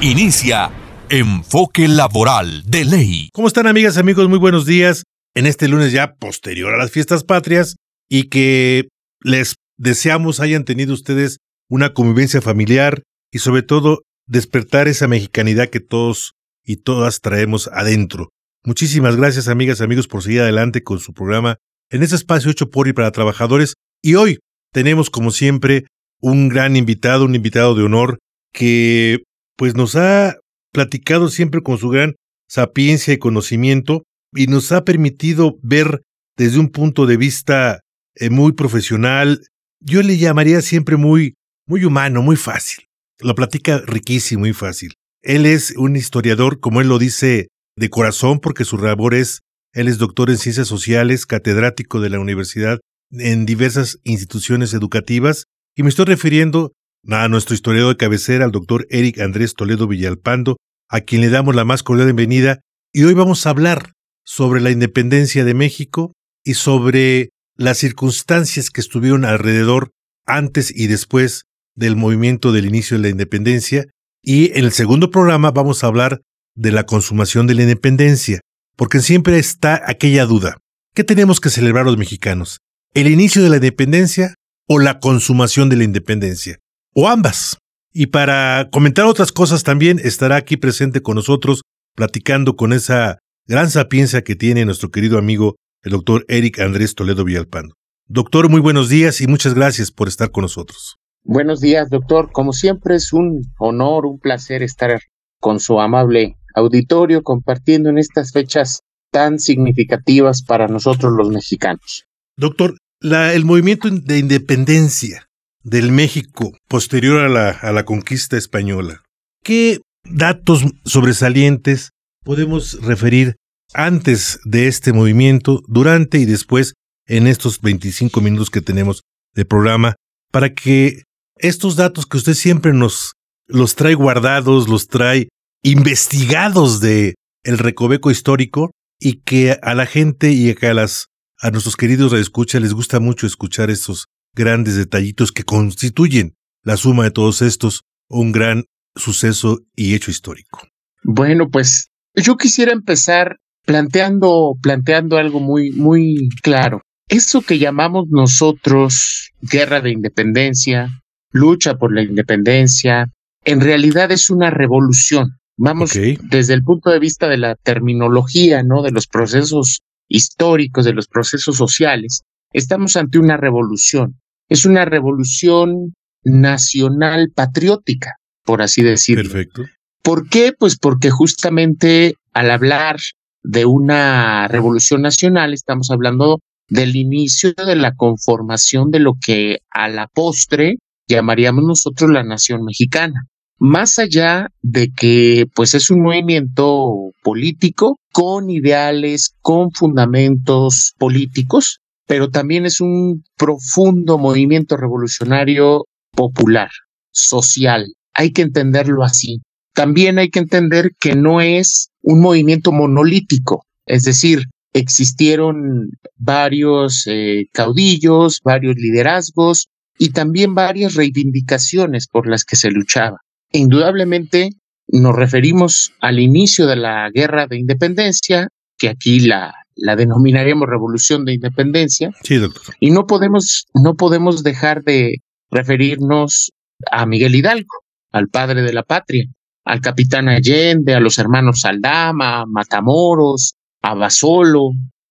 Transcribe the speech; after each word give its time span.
Inicia 0.00 0.70
Enfoque 1.08 1.88
Laboral 1.88 2.62
de 2.66 2.84
Ley. 2.84 3.28
¿Cómo 3.32 3.48
están 3.48 3.66
amigas, 3.66 3.96
amigos? 3.96 4.28
Muy 4.28 4.38
buenos 4.38 4.66
días. 4.66 5.04
En 5.34 5.46
este 5.46 5.68
lunes 5.68 5.92
ya 5.92 6.14
posterior 6.16 6.74
a 6.74 6.76
las 6.76 6.90
fiestas 6.90 7.24
patrias 7.24 7.76
y 8.08 8.24
que 8.24 8.88
les 9.22 9.56
deseamos 9.78 10.40
hayan 10.40 10.64
tenido 10.64 10.92
ustedes 10.92 11.38
una 11.70 11.94
convivencia 11.94 12.42
familiar 12.42 13.02
y 13.32 13.38
sobre 13.38 13.62
todo 13.62 14.02
despertar 14.26 14.88
esa 14.88 15.08
mexicanidad 15.08 15.70
que 15.70 15.80
todos 15.80 16.32
y 16.64 16.76
todas 16.76 17.20
traemos 17.20 17.68
adentro. 17.72 18.28
Muchísimas 18.64 19.16
gracias 19.16 19.48
amigas, 19.48 19.80
amigos 19.80 20.08
por 20.08 20.22
seguir 20.22 20.40
adelante 20.40 20.82
con 20.82 20.98
su 20.98 21.14
programa 21.14 21.56
en 21.90 22.02
ese 22.02 22.16
espacio 22.16 22.50
hecho 22.50 22.70
por 22.70 22.88
y 22.88 22.92
para 22.92 23.12
trabajadores. 23.12 23.74
Y 24.02 24.16
hoy 24.16 24.38
tenemos 24.72 25.08
como 25.08 25.30
siempre 25.30 25.86
un 26.20 26.48
gran 26.48 26.76
invitado, 26.76 27.24
un 27.24 27.34
invitado 27.34 27.74
de 27.74 27.84
honor 27.84 28.18
que 28.52 29.22
pues 29.56 29.74
nos 29.74 29.96
ha 29.96 30.36
platicado 30.72 31.28
siempre 31.28 31.62
con 31.62 31.78
su 31.78 31.88
gran 31.88 32.14
sapiencia 32.48 33.14
y 33.14 33.18
conocimiento 33.18 34.04
y 34.32 34.46
nos 34.46 34.72
ha 34.72 34.84
permitido 34.84 35.58
ver 35.62 36.02
desde 36.36 36.58
un 36.58 36.68
punto 36.68 37.06
de 37.06 37.16
vista 37.16 37.80
eh, 38.16 38.30
muy 38.30 38.52
profesional, 38.52 39.40
yo 39.80 40.02
le 40.02 40.18
llamaría 40.18 40.60
siempre 40.62 40.96
muy, 40.96 41.34
muy 41.66 41.84
humano, 41.84 42.22
muy 42.22 42.36
fácil. 42.36 42.86
Lo 43.20 43.34
platica 43.34 43.82
riquísimo, 43.86 44.40
muy 44.40 44.52
fácil. 44.52 44.94
Él 45.22 45.46
es 45.46 45.74
un 45.76 45.96
historiador, 45.96 46.60
como 46.60 46.80
él 46.80 46.88
lo 46.88 46.98
dice, 46.98 47.48
de 47.76 47.90
corazón, 47.90 48.40
porque 48.40 48.64
su 48.64 48.78
labor 48.78 49.14
es, 49.14 49.40
él 49.72 49.88
es 49.88 49.98
doctor 49.98 50.30
en 50.30 50.38
ciencias 50.38 50.68
sociales, 50.68 51.26
catedrático 51.26 52.00
de 52.00 52.10
la 52.10 52.20
universidad 52.20 52.80
en 53.10 53.46
diversas 53.46 53.98
instituciones 54.04 54.74
educativas, 54.74 55.44
y 55.76 55.82
me 55.82 55.88
estoy 55.88 56.06
refiriendo 56.06 56.72
a 57.10 57.28
nuestro 57.28 57.54
historiador 57.54 57.94
de 57.94 57.98
cabecera, 57.98 58.44
al 58.44 58.52
doctor 58.52 58.86
Eric 58.90 59.20
Andrés 59.20 59.54
Toledo 59.54 59.86
Villalpando, 59.86 60.56
a 60.88 61.00
quien 61.00 61.20
le 61.20 61.28
damos 61.28 61.54
la 61.54 61.64
más 61.64 61.82
cordial 61.82 62.06
bienvenida, 62.06 62.60
y 62.92 63.04
hoy 63.04 63.14
vamos 63.14 63.46
a 63.46 63.50
hablar 63.50 63.92
sobre 64.24 64.60
la 64.60 64.70
independencia 64.70 65.44
de 65.44 65.54
México 65.54 66.12
y 66.44 66.54
sobre 66.54 67.30
las 67.56 67.78
circunstancias 67.78 68.70
que 68.70 68.80
estuvieron 68.80 69.24
alrededor 69.24 69.90
antes 70.26 70.72
y 70.74 70.86
después 70.86 71.44
del 71.74 71.96
movimiento 71.96 72.52
del 72.52 72.66
inicio 72.66 72.96
de 72.96 73.02
la 73.02 73.08
independencia, 73.08 73.86
y 74.22 74.56
en 74.58 74.64
el 74.64 74.72
segundo 74.72 75.10
programa 75.10 75.50
vamos 75.50 75.84
a 75.84 75.88
hablar 75.88 76.22
de 76.54 76.72
la 76.72 76.86
consumación 76.86 77.46
de 77.46 77.54
la 77.54 77.62
independencia, 77.62 78.40
porque 78.76 79.00
siempre 79.00 79.38
está 79.38 79.82
aquella 79.86 80.24
duda. 80.24 80.56
¿Qué 80.94 81.04
tenemos 81.04 81.40
que 81.40 81.50
celebrar 81.50 81.84
los 81.84 81.98
mexicanos? 81.98 82.60
¿El 82.94 83.08
inicio 83.08 83.42
de 83.42 83.50
la 83.50 83.56
independencia 83.56 84.34
o 84.68 84.78
la 84.78 85.00
consumación 85.00 85.68
de 85.68 85.76
la 85.76 85.84
independencia? 85.84 86.58
O 86.94 87.08
ambas. 87.08 87.58
Y 87.92 88.06
para 88.06 88.68
comentar 88.72 89.04
otras 89.04 89.30
cosas 89.30 89.62
también 89.62 90.00
estará 90.02 90.36
aquí 90.36 90.56
presente 90.56 91.02
con 91.02 91.16
nosotros, 91.16 91.62
platicando 91.94 92.56
con 92.56 92.72
esa 92.72 93.18
gran 93.46 93.70
sapiencia 93.70 94.22
que 94.22 94.34
tiene 94.34 94.64
nuestro 94.64 94.90
querido 94.90 95.18
amigo, 95.18 95.56
el 95.82 95.92
doctor 95.92 96.24
Eric 96.28 96.58
Andrés 96.60 96.94
Toledo 96.94 97.24
Villalpando. 97.24 97.74
Doctor, 98.06 98.48
muy 98.48 98.60
buenos 98.60 98.88
días 98.88 99.20
y 99.20 99.26
muchas 99.26 99.54
gracias 99.54 99.90
por 99.90 100.08
estar 100.08 100.30
con 100.30 100.42
nosotros. 100.42 100.96
Buenos 101.22 101.60
días, 101.60 101.88
doctor. 101.88 102.32
Como 102.32 102.52
siempre 102.52 102.96
es 102.96 103.12
un 103.12 103.42
honor, 103.58 104.06
un 104.06 104.18
placer 104.18 104.62
estar 104.62 105.00
con 105.40 105.60
su 105.60 105.80
amable 105.80 106.36
auditorio 106.54 107.22
compartiendo 107.22 107.90
en 107.90 107.98
estas 107.98 108.32
fechas 108.32 108.80
tan 109.10 109.38
significativas 109.38 110.42
para 110.42 110.68
nosotros 110.68 111.12
los 111.16 111.30
mexicanos. 111.30 112.04
Doctor, 112.36 112.76
la, 113.00 113.32
el 113.32 113.44
movimiento 113.44 113.88
de 113.88 114.18
independencia 114.18 115.28
del 115.64 115.90
México 115.90 116.52
posterior 116.68 117.20
a 117.20 117.28
la, 117.28 117.50
a 117.50 117.72
la 117.72 117.84
conquista 117.84 118.36
española. 118.36 119.02
¿Qué 119.42 119.80
datos 120.04 120.64
sobresalientes 120.84 121.90
podemos 122.22 122.80
referir 122.82 123.36
antes 123.72 124.38
de 124.44 124.68
este 124.68 124.92
movimiento, 124.92 125.62
durante 125.66 126.18
y 126.18 126.26
después 126.26 126.74
en 127.06 127.26
estos 127.26 127.60
25 127.60 128.20
minutos 128.20 128.50
que 128.50 128.60
tenemos 128.60 129.02
de 129.34 129.44
programa, 129.44 129.96
para 130.30 130.54
que 130.54 131.02
estos 131.36 131.76
datos 131.76 132.06
que 132.06 132.16
usted 132.16 132.34
siempre 132.34 132.72
nos 132.72 133.14
los 133.46 133.74
trae 133.74 133.94
guardados, 133.94 134.68
los 134.68 134.88
trae 134.88 135.28
investigados 135.62 136.80
de 136.80 137.14
el 137.42 137.58
recoveco 137.58 138.10
histórico 138.10 138.70
y 139.00 139.20
que 139.24 139.58
a 139.60 139.74
la 139.74 139.86
gente 139.86 140.32
y 140.32 140.50
a 140.50 140.74
las 140.74 141.06
a 141.40 141.50
nuestros 141.50 141.76
queridos 141.76 142.12
escucha 142.12 142.60
les 142.60 142.72
gusta 142.72 143.00
mucho 143.00 143.26
escuchar 143.26 143.70
estos 143.70 144.06
grandes 144.34 144.76
detallitos 144.76 145.32
que 145.32 145.44
constituyen 145.44 146.34
la 146.62 146.76
suma 146.76 147.04
de 147.04 147.10
todos 147.10 147.42
estos 147.42 147.84
un 148.08 148.32
gran 148.32 148.64
suceso 148.96 149.60
y 149.74 149.94
hecho 149.94 150.10
histórico. 150.10 150.68
Bueno, 151.02 151.48
pues 151.50 151.90
yo 152.14 152.36
quisiera 152.36 152.72
empezar 152.72 153.38
planteando, 153.66 154.54
planteando 154.62 155.18
algo 155.18 155.40
muy, 155.40 155.70
muy 155.72 156.28
claro. 156.42 156.80
Eso 157.08 157.42
que 157.42 157.58
llamamos 157.58 158.06
nosotros 158.10 159.32
guerra 159.42 159.80
de 159.80 159.90
independencia, 159.90 160.88
lucha 161.32 161.74
por 161.74 161.94
la 161.94 162.02
independencia, 162.02 163.10
en 163.44 163.60
realidad 163.60 164.10
es 164.10 164.30
una 164.30 164.50
revolución. 164.50 165.38
Vamos 165.56 165.92
desde 165.92 166.54
el 166.54 166.62
punto 166.62 166.90
de 166.90 166.98
vista 166.98 167.28
de 167.28 167.38
la 167.38 167.54
terminología, 167.54 168.62
¿no? 168.62 168.82
De 168.82 168.90
los 168.90 169.06
procesos 169.06 169.82
históricos, 170.08 170.84
de 170.84 170.94
los 170.94 171.06
procesos 171.06 171.56
sociales. 171.56 172.22
Estamos 172.52 172.96
ante 172.96 173.18
una 173.18 173.36
revolución 173.36 174.20
es 174.48 174.64
una 174.66 174.84
revolución 174.84 175.94
nacional 176.22 177.30
patriótica, 177.34 178.12
por 178.44 178.62
así 178.62 178.82
decirlo. 178.82 179.24
Perfecto. 179.24 179.62
¿Por 180.02 180.28
qué? 180.28 180.52
Pues 180.58 180.76
porque 180.78 181.10
justamente 181.10 182.14
al 182.32 182.50
hablar 182.50 182.96
de 183.42 183.66
una 183.66 184.48
revolución 184.48 185.02
nacional 185.02 185.52
estamos 185.52 185.90
hablando 185.90 186.40
del 186.68 186.96
inicio 186.96 187.52
de 187.52 187.76
la 187.76 187.94
conformación 187.94 188.90
de 188.90 188.98
lo 188.98 189.14
que 189.20 189.58
a 189.70 189.88
la 189.88 190.06
postre 190.08 190.76
llamaríamos 191.08 191.64
nosotros 191.64 192.10
la 192.10 192.24
nación 192.24 192.64
mexicana. 192.64 193.26
Más 193.58 193.98
allá 193.98 194.48
de 194.62 194.90
que 194.90 195.46
pues 195.54 195.74
es 195.74 195.90
un 195.90 196.02
movimiento 196.02 197.12
político 197.22 197.98
con 198.12 198.50
ideales, 198.50 199.34
con 199.40 199.70
fundamentos 199.70 200.94
políticos, 200.98 201.80
pero 202.06 202.30
también 202.30 202.66
es 202.66 202.80
un 202.80 203.24
profundo 203.36 204.18
movimiento 204.18 204.76
revolucionario 204.76 205.86
popular, 206.12 206.70
social. 207.10 207.92
Hay 208.12 208.32
que 208.32 208.42
entenderlo 208.42 209.02
así. 209.02 209.40
También 209.74 210.18
hay 210.18 210.30
que 210.30 210.38
entender 210.38 210.92
que 211.00 211.16
no 211.16 211.40
es 211.40 211.90
un 212.02 212.20
movimiento 212.20 212.70
monolítico, 212.70 213.64
es 213.86 214.04
decir, 214.04 214.44
existieron 214.72 215.90
varios 216.16 217.04
eh, 217.06 217.46
caudillos, 217.52 218.40
varios 218.44 218.76
liderazgos 218.76 219.68
y 219.98 220.10
también 220.10 220.54
varias 220.54 220.94
reivindicaciones 220.94 222.08
por 222.08 222.28
las 222.28 222.44
que 222.44 222.56
se 222.56 222.70
luchaba. 222.70 223.18
Indudablemente 223.52 224.50
nos 224.88 225.14
referimos 225.14 225.92
al 226.00 226.18
inicio 226.18 226.66
de 226.66 226.76
la 226.76 227.08
guerra 227.10 227.46
de 227.46 227.58
independencia, 227.58 228.48
que 228.76 228.88
aquí 228.88 229.20
la, 229.20 229.54
la 229.76 229.96
denominaríamos 229.96 230.68
revolución 230.68 231.24
de 231.24 231.34
independencia. 231.34 232.10
Sí, 232.22 232.36
doctor. 232.36 232.74
Y 232.80 232.90
no 232.90 233.06
podemos, 233.06 233.66
no 233.74 233.94
podemos 233.94 234.42
dejar 234.42 234.82
de 234.82 235.16
referirnos 235.50 236.52
a 236.90 237.06
Miguel 237.06 237.34
Hidalgo, 237.34 237.82
al 238.12 238.28
padre 238.28 238.62
de 238.62 238.72
la 238.72 238.82
patria, 238.82 239.24
al 239.64 239.80
capitán 239.80 240.28
Allende, 240.28 240.94
a 240.94 241.00
los 241.00 241.18
hermanos 241.18 241.64
Aldama, 241.64 242.40
a 242.40 242.46
Matamoros, 242.46 243.54
a 243.82 243.94
Basolo, 243.94 244.70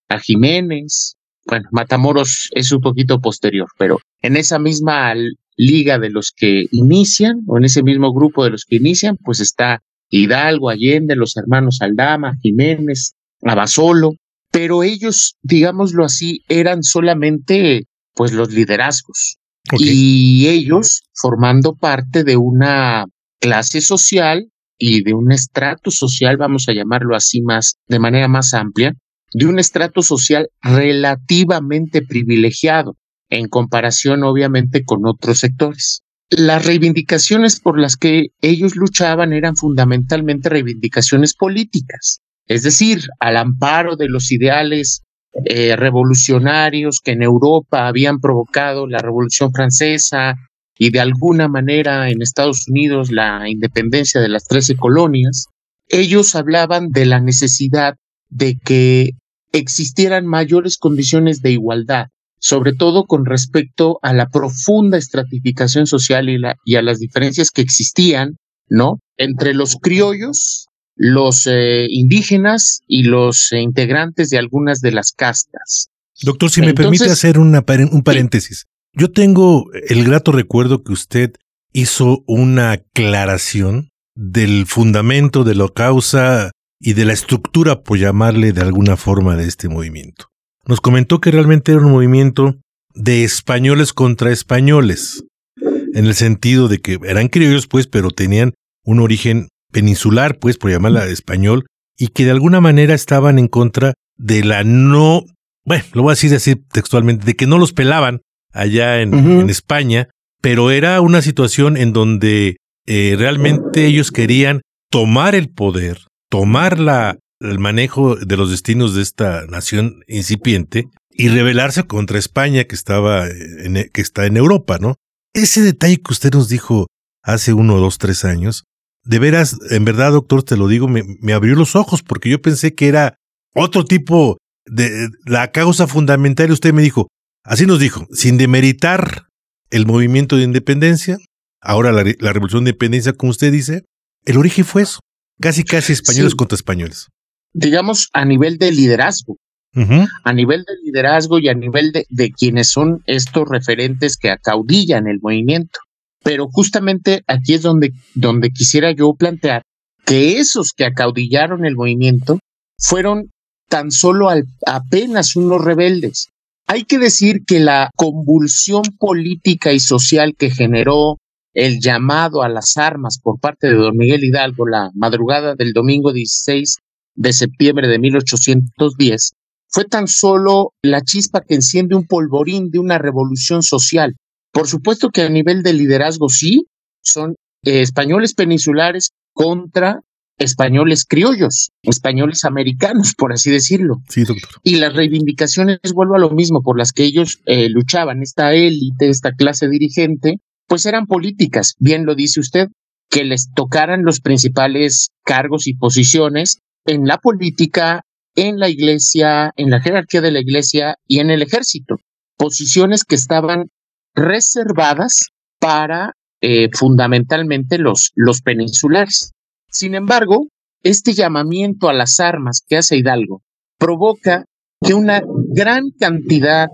a 0.10 0.20
Jiménez. 0.20 1.16
Bueno, 1.46 1.68
Matamoros 1.72 2.50
es 2.54 2.72
un 2.72 2.80
poquito 2.80 3.20
posterior, 3.20 3.68
pero 3.78 4.00
en 4.22 4.38
esa 4.38 4.60
misma 4.60 5.14
liga 5.58 6.00
de 6.00 6.10
los 6.10 6.32
que 6.36 6.66
inician, 6.72 7.42
o 7.48 7.58
en 7.58 7.66
ese 7.66 7.84
mismo 7.84 8.14
grupo 8.14 8.44
de 8.44 8.52
los 8.52 8.66
que 8.66 8.78
inician, 8.78 9.18
pues 9.24 9.40
está 9.40 9.82
Hidalgo, 10.10 10.70
Allende, 10.70 11.16
los 11.16 11.36
hermanos 11.38 11.80
Aldama, 11.82 12.36
Jiménez, 12.42 13.16
Abasolo, 13.42 14.14
pero 14.54 14.84
ellos, 14.84 15.36
digámoslo 15.42 16.06
así, 16.06 16.44
eran 16.48 16.84
solamente 16.84 17.88
pues 18.14 18.34
los 18.34 18.54
liderazgos. 18.54 19.40
Y 19.80 20.48
ellos 20.48 21.02
formando 21.16 21.74
parte 21.74 22.24
de 22.24 22.38
una 22.38 23.06
clase 23.40 23.82
social 23.82 24.52
y 24.78 25.04
de 25.04 25.16
un 25.16 25.32
estrato 25.32 25.90
social, 25.90 26.38
vamos 26.38 26.70
a 26.70 26.74
llamarlo 26.74 27.16
así 27.16 27.42
más, 27.42 27.78
de 27.88 27.98
manera 27.98 28.28
más 28.28 28.54
amplia, 28.54 28.94
de 29.34 29.48
un 29.48 29.58
estrato 29.58 30.04
social 30.04 30.50
relativamente 30.62 32.04
privilegiado 32.04 32.96
en 33.32 33.48
comparación 33.48 34.24
obviamente 34.24 34.86
con 34.86 35.08
otros 35.08 35.40
sectores. 35.40 36.04
Las 36.30 36.64
reivindicaciones 36.64 37.60
por 37.60 37.80
las 37.80 37.98
que 37.98 38.28
ellos 38.42 38.76
luchaban 38.76 39.34
eran 39.34 39.56
fundamentalmente 39.56 40.50
reivindicaciones 40.50 41.34
políticas, 41.34 42.22
es 42.48 42.64
decir, 42.64 43.02
al 43.20 43.38
amparo 43.38 43.96
de 43.96 44.10
los 44.10 44.32
ideales 44.32 45.04
eh, 45.46 45.76
revolucionarios 45.76 47.00
que 47.04 47.12
en 47.12 47.24
Europa 47.24 47.88
habían 47.88 48.20
provocado 48.20 48.86
la 48.88 49.00
Revolución 49.00 49.52
Francesa 49.52 50.36
y 50.78 50.92
de 50.92 51.00
alguna 51.00 51.48
manera 51.48 52.10
en 52.10 52.22
Estados 52.22 52.68
Unidos 52.68 53.12
la 53.12 53.50
independencia 53.50 54.22
de 54.22 54.30
las 54.30 54.46
trece 54.46 54.76
colonias, 54.76 55.48
ellos 55.88 56.36
hablaban 56.36 56.90
de 56.90 57.06
la 57.06 57.20
necesidad 57.20 57.96
de 58.30 58.58
que 58.64 59.12
existieran 59.52 60.26
mayores 60.26 60.78
condiciones 60.78 61.42
de 61.42 61.52
igualdad, 61.52 62.08
sobre 62.40 62.74
todo 62.74 63.06
con 63.06 63.26
respecto 63.26 64.00
a 64.02 64.14
la 64.14 64.28
profunda 64.28 64.98
estratificación 64.98 65.88
social 65.88 66.30
y, 66.30 66.38
la, 66.38 66.56
y 66.66 66.76
a 66.76 66.82
las 66.82 67.00
diferencias 67.00 67.52
que 67.52 67.62
existían, 67.62 68.38
¿no? 68.68 69.00
Entre 69.18 69.54
los 69.54 69.76
criollos 69.76 70.68
los 70.96 71.48
eh, 71.48 71.88
indígenas 71.90 72.82
y 72.88 73.04
los 73.04 73.52
eh, 73.52 73.62
integrantes 73.62 74.30
de 74.30 74.38
algunas 74.38 74.80
de 74.82 74.92
las 74.92 75.12
castas. 75.12 75.90
Doctor, 76.22 76.50
si 76.50 76.62
me 76.62 76.74
permite 76.74 77.06
hacer 77.06 77.40
una, 77.40 77.64
un 77.92 78.04
paréntesis. 78.04 78.66
Yo 78.94 79.12
tengo 79.12 79.66
el 79.88 80.04
grato 80.06 80.32
recuerdo 80.32 80.84
que 80.84 80.94
usted 80.94 81.34
hizo 81.74 82.24
una 82.28 82.72
aclaración 82.72 83.90
del 84.16 84.68
fundamento, 84.68 85.44
de 85.44 85.56
la 85.56 85.68
causa 85.70 86.52
y 86.80 86.94
de 86.94 87.06
la 87.06 87.14
estructura, 87.14 87.82
por 87.82 87.98
llamarle 87.98 88.54
de 88.54 88.62
alguna 88.62 88.96
forma, 88.96 89.36
de 89.36 89.48
este 89.48 89.70
movimiento. 89.70 90.28
Nos 90.66 90.82
comentó 90.82 91.20
que 91.20 91.32
realmente 91.32 91.72
era 91.72 91.82
un 91.82 91.92
movimiento 91.92 92.56
de 92.94 93.24
españoles 93.24 93.94
contra 93.94 94.32
españoles, 94.32 95.24
en 95.58 96.06
el 96.06 96.14
sentido 96.14 96.68
de 96.68 96.80
que 96.80 97.00
eran 97.06 97.30
criollos, 97.30 97.68
pues, 97.68 97.88
pero 97.88 98.12
tenían 98.12 98.54
un 98.84 99.00
origen 99.00 99.48
peninsular, 99.74 100.40
pues, 100.40 100.58
por 100.58 100.72
llamarla 100.72 101.06
español, 101.08 101.66
y 101.98 102.08
que 102.08 102.24
de 102.24 102.32
alguna 102.32 102.62
manera 102.62 102.94
estaban 102.94 103.38
en 103.38 103.50
contra 103.50 103.94
de 104.18 104.44
la 104.46 104.64
no, 104.64 105.26
bueno, 105.66 105.84
lo 105.94 106.04
voy 106.04 106.12
a 106.12 106.16
decir 106.16 106.34
así 106.34 106.56
textualmente, 106.56 107.26
de 107.26 107.36
que 107.36 107.48
no 107.48 107.58
los 107.58 107.74
pelaban 107.74 108.22
allá 108.54 109.02
en, 109.02 109.50
España, 109.50 110.08
pero 110.42 110.72
era 110.72 111.02
una 111.02 111.22
situación 111.22 111.76
en 111.76 111.92
donde 111.92 112.58
eh, 112.86 113.16
realmente 113.18 113.86
ellos 113.86 114.12
querían 114.12 114.62
tomar 114.90 115.36
el 115.36 115.50
poder, 115.50 116.00
tomar 116.30 116.80
la, 116.80 117.18
el 117.40 117.60
manejo 117.60 118.16
de 118.16 118.38
los 118.38 118.52
destinos 118.52 118.94
de 118.94 119.02
esta 119.02 119.46
nación 119.48 120.04
incipiente 120.08 120.86
y 121.10 121.30
rebelarse 121.30 121.84
contra 121.84 122.20
España 122.20 122.66
que 122.66 122.76
estaba 122.76 123.28
en, 123.28 123.90
que 123.92 124.02
está 124.02 124.26
en 124.26 124.38
Europa, 124.38 124.78
¿no? 124.80 124.96
Ese 125.34 125.62
detalle 125.62 125.98
que 125.98 126.14
usted 126.14 126.34
nos 126.34 126.48
dijo 126.48 126.88
hace 127.24 127.54
uno, 127.54 127.78
dos, 127.78 127.98
tres 127.98 128.26
años, 128.26 128.66
de 129.06 129.20
veras, 129.20 129.58
en 129.70 129.86
verdad, 129.86 130.12
doctor, 130.12 130.44
te 130.44 130.58
lo 130.58 130.68
digo, 130.68 130.88
me, 130.88 131.04
me 131.20 131.34
abrió 131.34 131.56
los 131.56 131.76
ojos 131.76 132.04
porque 132.04 132.30
yo 132.30 132.42
pensé 132.42 132.74
que 132.74 132.88
era 132.88 133.18
otro 133.54 133.86
tipo 133.86 134.38
de 134.66 135.10
la 135.26 135.52
causa 135.52 135.88
fundamental. 135.88 136.50
Y 136.50 136.54
usted 136.54 136.74
me 136.74 136.82
dijo, 136.82 137.08
así 137.44 137.66
nos 137.66 137.80
dijo, 137.80 138.08
sin 138.12 138.38
demeritar 138.38 139.28
el 139.70 139.86
movimiento 139.86 140.38
de 140.38 140.44
independencia, 140.44 141.18
ahora 141.62 141.92
la, 141.92 142.04
revolución 142.04 142.64
de 142.64 142.72
independencia, 142.72 143.14
como 143.14 143.32
usted 143.32 143.52
dice, 143.52 143.84
el 144.26 144.38
origen 144.38 144.66
fue 144.66 144.84
eso, 144.84 145.00
casi 145.40 145.64
casi 145.64 145.94
españoles 145.94 146.36
contra 146.36 146.56
españoles. 146.56 147.08
Digamos 147.54 148.10
a 148.14 148.26
nivel 148.26 148.58
de 148.58 148.72
liderazgo, 148.72 149.38
a 149.76 150.34
nivel 150.34 150.64
de 150.64 150.74
liderazgo 150.84 151.40
y 151.40 151.50
a 151.50 151.56
nivel 151.56 151.92
de, 151.92 152.06
de 152.10 152.32
quienes 152.32 152.70
son 152.70 153.02
estos 153.08 153.48
referentes 153.50 154.18
que 154.18 154.30
acaudillan 154.30 155.08
el 155.08 155.20
movimiento. 155.20 155.80
Pero 156.24 156.48
justamente 156.52 157.24
aquí 157.28 157.54
es 157.54 157.62
donde, 157.62 157.92
donde 158.16 158.50
quisiera 158.50 158.92
yo 158.92 159.14
plantear 159.14 159.64
que 160.06 160.40
esos 160.40 160.72
que 160.76 160.86
acaudillaron 160.86 161.66
el 161.66 161.76
movimiento 161.76 162.40
fueron 162.80 163.30
tan 163.70 163.92
solo 163.92 164.30
apenas 164.66 165.36
unos 165.36 165.64
rebeldes. 165.64 166.30
Hay 166.68 166.84
que 166.84 166.98
decir 166.98 167.42
que 167.46 167.60
la 167.60 167.90
convulsión 167.96 168.84
política 168.98 169.74
y 169.74 169.80
social 169.80 170.36
que 170.38 170.50
generó 170.50 171.18
el 171.54 171.80
llamado 171.80 172.42
a 172.42 172.50
las 172.50 172.78
armas 172.78 173.20
por 173.22 173.40
parte 173.40 173.68
de 173.68 173.76
don 173.76 173.96
Miguel 173.96 174.24
Hidalgo 174.24 174.68
la 174.68 174.90
madrugada 174.96 175.56
del 175.56 175.74
domingo 175.74 176.12
16 176.12 176.78
de 177.16 177.34
septiembre 177.34 177.88
de 177.88 178.00
1810 178.00 179.34
fue 179.68 179.86
tan 179.86 180.08
solo 180.08 180.72
la 180.84 181.02
chispa 181.02 181.42
que 181.42 181.56
enciende 181.56 181.96
un 181.96 182.06
polvorín 182.06 182.70
de 182.70 182.80
una 182.80 182.98
revolución 182.98 183.62
social 183.62 184.16
por 184.54 184.68
supuesto 184.68 185.10
que 185.10 185.24
a 185.24 185.30
nivel 185.30 185.64
de 185.64 185.74
liderazgo 185.74 186.30
sí, 186.30 186.68
son 187.02 187.36
eh, 187.66 187.82
españoles 187.82 188.34
peninsulares 188.36 189.10
contra 189.34 190.00
españoles 190.38 191.06
criollos, 191.06 191.72
españoles 191.82 192.46
americanos, 192.46 193.14
por 193.18 193.34
así 193.34 193.52
decirlo. 193.52 193.98
Sí, 194.10 194.24
doctor. 194.24 194.50
Y 194.64 194.76
las 194.76 194.94
reivindicaciones, 194.94 195.80
vuelvo 195.94 196.16
a 196.16 196.20
lo 196.20 196.30
mismo, 196.30 196.62
por 196.62 196.78
las 196.78 196.92
que 196.92 197.04
ellos 197.04 197.40
eh, 197.46 197.70
luchaban, 197.70 198.22
esta 198.22 198.54
élite, 198.54 199.10
esta 199.10 199.32
clase 199.32 199.68
dirigente, 199.68 200.38
pues 200.68 200.86
eran 200.86 201.08
políticas, 201.08 201.74
bien 201.80 202.06
lo 202.06 202.16
dice 202.16 202.40
usted, 202.40 202.68
que 203.10 203.24
les 203.24 203.52
tocaran 203.54 204.04
los 204.04 204.22
principales 204.22 205.10
cargos 205.24 205.68
y 205.68 205.76
posiciones 205.76 206.60
en 206.86 207.06
la 207.06 207.18
política, 207.18 208.02
en 208.36 208.60
la 208.60 208.70
iglesia, 208.70 209.52
en 209.56 209.70
la 209.70 209.82
jerarquía 209.82 210.22
de 210.22 210.32
la 210.32 210.40
iglesia 210.40 210.96
y 211.08 211.20
en 211.20 211.30
el 211.30 211.42
ejército. 211.42 211.98
Posiciones 212.38 213.04
que 213.04 213.16
estaban 213.16 213.68
reservadas 214.14 215.30
para 215.60 216.14
eh, 216.42 216.70
fundamentalmente 216.74 217.78
los, 217.78 218.12
los 218.16 218.42
peninsulares. 218.42 219.32
Sin 219.70 219.96
embargo, 219.96 220.48
este 220.84 221.14
llamamiento 221.14 221.88
a 221.90 221.94
las 221.94 222.20
armas 222.20 222.62
que 222.68 222.78
hace 222.78 222.98
Hidalgo 222.98 223.42
provoca 223.78 224.46
que 224.82 224.94
una 224.94 225.22
gran 225.26 225.92
cantidad 225.98 226.68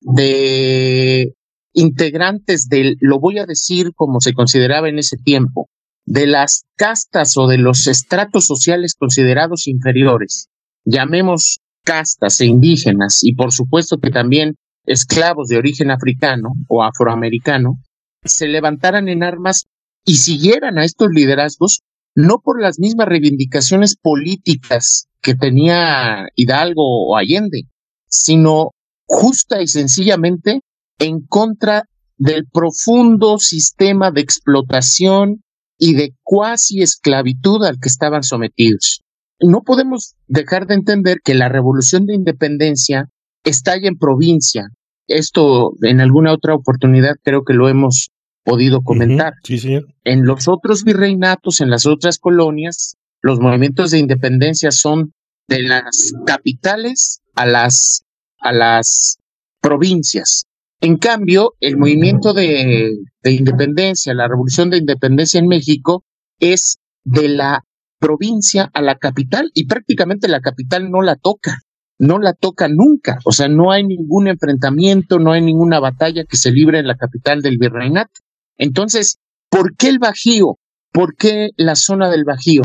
de 0.00 1.32
integrantes 1.72 2.68
del, 2.68 2.96
lo 3.00 3.18
voy 3.18 3.38
a 3.38 3.46
decir 3.46 3.92
como 3.94 4.20
se 4.20 4.32
consideraba 4.32 4.88
en 4.88 4.98
ese 4.98 5.16
tiempo, 5.16 5.68
de 6.04 6.26
las 6.26 6.64
castas 6.76 7.36
o 7.36 7.46
de 7.46 7.58
los 7.58 7.86
estratos 7.86 8.46
sociales 8.46 8.94
considerados 8.98 9.66
inferiores, 9.66 10.48
llamemos 10.84 11.60
castas 11.84 12.40
e 12.40 12.46
indígenas, 12.46 13.20
y 13.22 13.34
por 13.34 13.52
supuesto 13.52 13.98
que 13.98 14.10
también 14.10 14.56
esclavos 14.88 15.48
de 15.48 15.58
origen 15.58 15.90
africano 15.90 16.54
o 16.68 16.82
afroamericano 16.82 17.78
se 18.24 18.48
levantaran 18.48 19.08
en 19.08 19.22
armas 19.22 19.66
y 20.04 20.16
siguieran 20.16 20.78
a 20.78 20.84
estos 20.84 21.08
liderazgos, 21.12 21.82
no 22.14 22.40
por 22.42 22.60
las 22.60 22.78
mismas 22.78 23.06
reivindicaciones 23.06 23.96
políticas 23.96 25.06
que 25.20 25.34
tenía 25.34 26.28
Hidalgo 26.34 27.08
o 27.08 27.16
Allende, 27.16 27.64
sino 28.08 28.70
justa 29.06 29.62
y 29.62 29.66
sencillamente 29.66 30.60
en 30.98 31.20
contra 31.20 31.84
del 32.16 32.46
profundo 32.46 33.38
sistema 33.38 34.10
de 34.10 34.22
explotación 34.22 35.42
y 35.78 35.94
de 35.94 36.14
cuasi 36.24 36.82
esclavitud 36.82 37.64
al 37.64 37.78
que 37.78 37.88
estaban 37.88 38.22
sometidos. 38.22 39.02
No 39.40 39.62
podemos 39.62 40.14
dejar 40.26 40.66
de 40.66 40.74
entender 40.74 41.18
que 41.22 41.34
la 41.34 41.48
revolución 41.48 42.06
de 42.06 42.14
independencia 42.14 43.08
estalla 43.44 43.88
en 43.88 43.96
provincia, 43.96 44.68
esto 45.08 45.72
en 45.82 46.00
alguna 46.00 46.32
otra 46.32 46.54
oportunidad 46.54 47.16
creo 47.22 47.44
que 47.44 47.54
lo 47.54 47.68
hemos 47.68 48.10
podido 48.44 48.82
comentar. 48.82 49.34
sí, 49.44 49.58
señor. 49.58 49.86
En 50.04 50.24
los 50.24 50.48
otros 50.48 50.84
virreinatos, 50.84 51.60
en 51.60 51.70
las 51.70 51.86
otras 51.86 52.18
colonias, 52.18 52.96
los 53.20 53.40
movimientos 53.40 53.90
de 53.90 53.98
independencia 53.98 54.70
son 54.70 55.12
de 55.48 55.62
las 55.62 56.14
capitales 56.24 57.20
a 57.34 57.46
las, 57.46 58.04
a 58.40 58.52
las 58.52 59.18
provincias. 59.60 60.46
En 60.80 60.96
cambio, 60.96 61.54
el 61.60 61.76
movimiento 61.76 62.32
de, 62.32 62.92
de 63.22 63.32
independencia, 63.32 64.14
la 64.14 64.28
revolución 64.28 64.70
de 64.70 64.78
independencia 64.78 65.40
en 65.40 65.48
México, 65.48 66.04
es 66.38 66.78
de 67.04 67.28
la 67.28 67.64
provincia 67.98 68.70
a 68.72 68.80
la 68.80 68.96
capital 68.96 69.50
y 69.54 69.66
prácticamente 69.66 70.28
la 70.28 70.40
capital 70.40 70.90
no 70.90 71.02
la 71.02 71.16
toca 71.16 71.58
no 71.98 72.18
la 72.18 72.32
toca 72.32 72.68
nunca. 72.68 73.18
O 73.24 73.32
sea, 73.32 73.48
no 73.48 73.72
hay 73.72 73.84
ningún 73.84 74.28
enfrentamiento, 74.28 75.18
no 75.18 75.32
hay 75.32 75.42
ninguna 75.42 75.80
batalla 75.80 76.24
que 76.24 76.36
se 76.36 76.52
libre 76.52 76.78
en 76.78 76.86
la 76.86 76.96
capital 76.96 77.42
del 77.42 77.58
virreinato. 77.58 78.12
Entonces, 78.56 79.18
¿por 79.50 79.76
qué 79.76 79.88
el 79.88 79.98
Bajío? 79.98 80.58
¿Por 80.92 81.16
qué 81.16 81.50
la 81.56 81.74
zona 81.74 82.10
del 82.10 82.24
Bajío? 82.24 82.62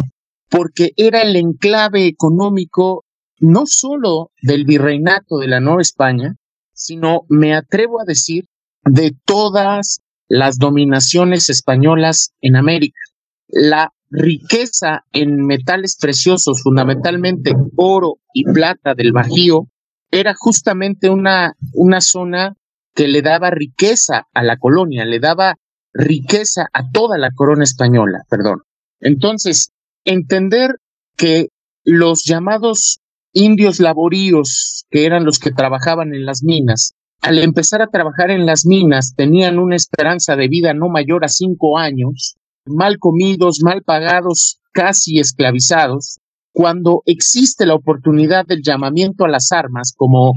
Porque 0.50 0.92
era 0.96 1.22
el 1.22 1.36
enclave 1.36 2.06
económico 2.06 3.06
no 3.40 3.64
solo 3.66 4.32
del 4.42 4.66
virreinato 4.66 5.38
de 5.38 5.48
la 5.48 5.60
Nueva 5.60 5.82
España, 5.82 6.36
sino, 6.74 7.22
me 7.30 7.54
atrevo 7.54 8.00
a 8.00 8.06
decir, 8.06 8.46
de 8.86 9.14
todas 9.26 10.00
las 10.28 10.58
dominaciones 10.58 11.50
españolas 11.50 12.32
en 12.42 12.56
América. 12.56 13.00
La 13.48 13.92
riqueza 14.14 15.06
en 15.12 15.46
metales 15.46 15.98
preciosos, 16.00 16.62
fundamentalmente 16.62 17.54
oro 17.76 18.20
y 18.32 18.44
plata 18.44 18.94
del 18.94 19.12
Bajío, 19.12 19.68
era 20.12 20.36
justamente 20.38 21.10
una, 21.10 21.54
una 21.74 22.00
zona 22.00 22.56
que 22.94 23.08
le 23.08 23.24
daba 23.24 23.50
riqueza 23.50 24.28
a 24.32 24.44
la 24.44 24.58
colonia, 24.58 25.04
le 25.04 25.20
daba 25.20 25.56
riqueza 25.94 26.68
a 26.72 26.92
toda 26.92 27.18
la 27.18 27.32
corona 27.36 27.64
española, 27.64 28.20
perdón. 28.30 28.60
Entonces, 29.00 29.72
entender 30.06 30.76
que 31.18 31.48
los 31.84 32.24
llamados 32.24 33.00
indios 33.34 33.80
laboríos, 33.80 34.86
que 34.92 35.06
eran 35.06 35.26
los 35.26 35.40
que 35.40 35.52
trabajaban 35.52 36.14
en 36.14 36.26
las 36.26 36.44
minas, 36.44 36.94
al 37.22 37.40
empezar 37.40 37.82
a 37.82 37.88
trabajar 37.88 38.30
en 38.30 38.46
las 38.46 38.66
minas 38.66 39.16
tenían 39.16 39.58
una 39.58 39.76
esperanza 39.76 40.36
de 40.36 40.48
vida 40.48 40.74
no 40.76 40.90
mayor 40.90 41.26
a 41.26 41.30
cinco 41.30 41.80
años, 41.80 42.36
mal 42.66 42.98
comidos, 43.00 43.60
mal 43.62 43.82
pagados, 43.84 44.60
casi 44.72 45.20
esclavizados, 45.20 46.20
cuando 46.52 47.02
existe 47.06 47.66
la 47.66 47.76
oportunidad 47.76 48.46
del 48.46 48.62
llamamiento 48.64 49.26
a 49.26 49.30
las 49.30 49.52
armas, 49.52 49.94
como, 49.96 50.34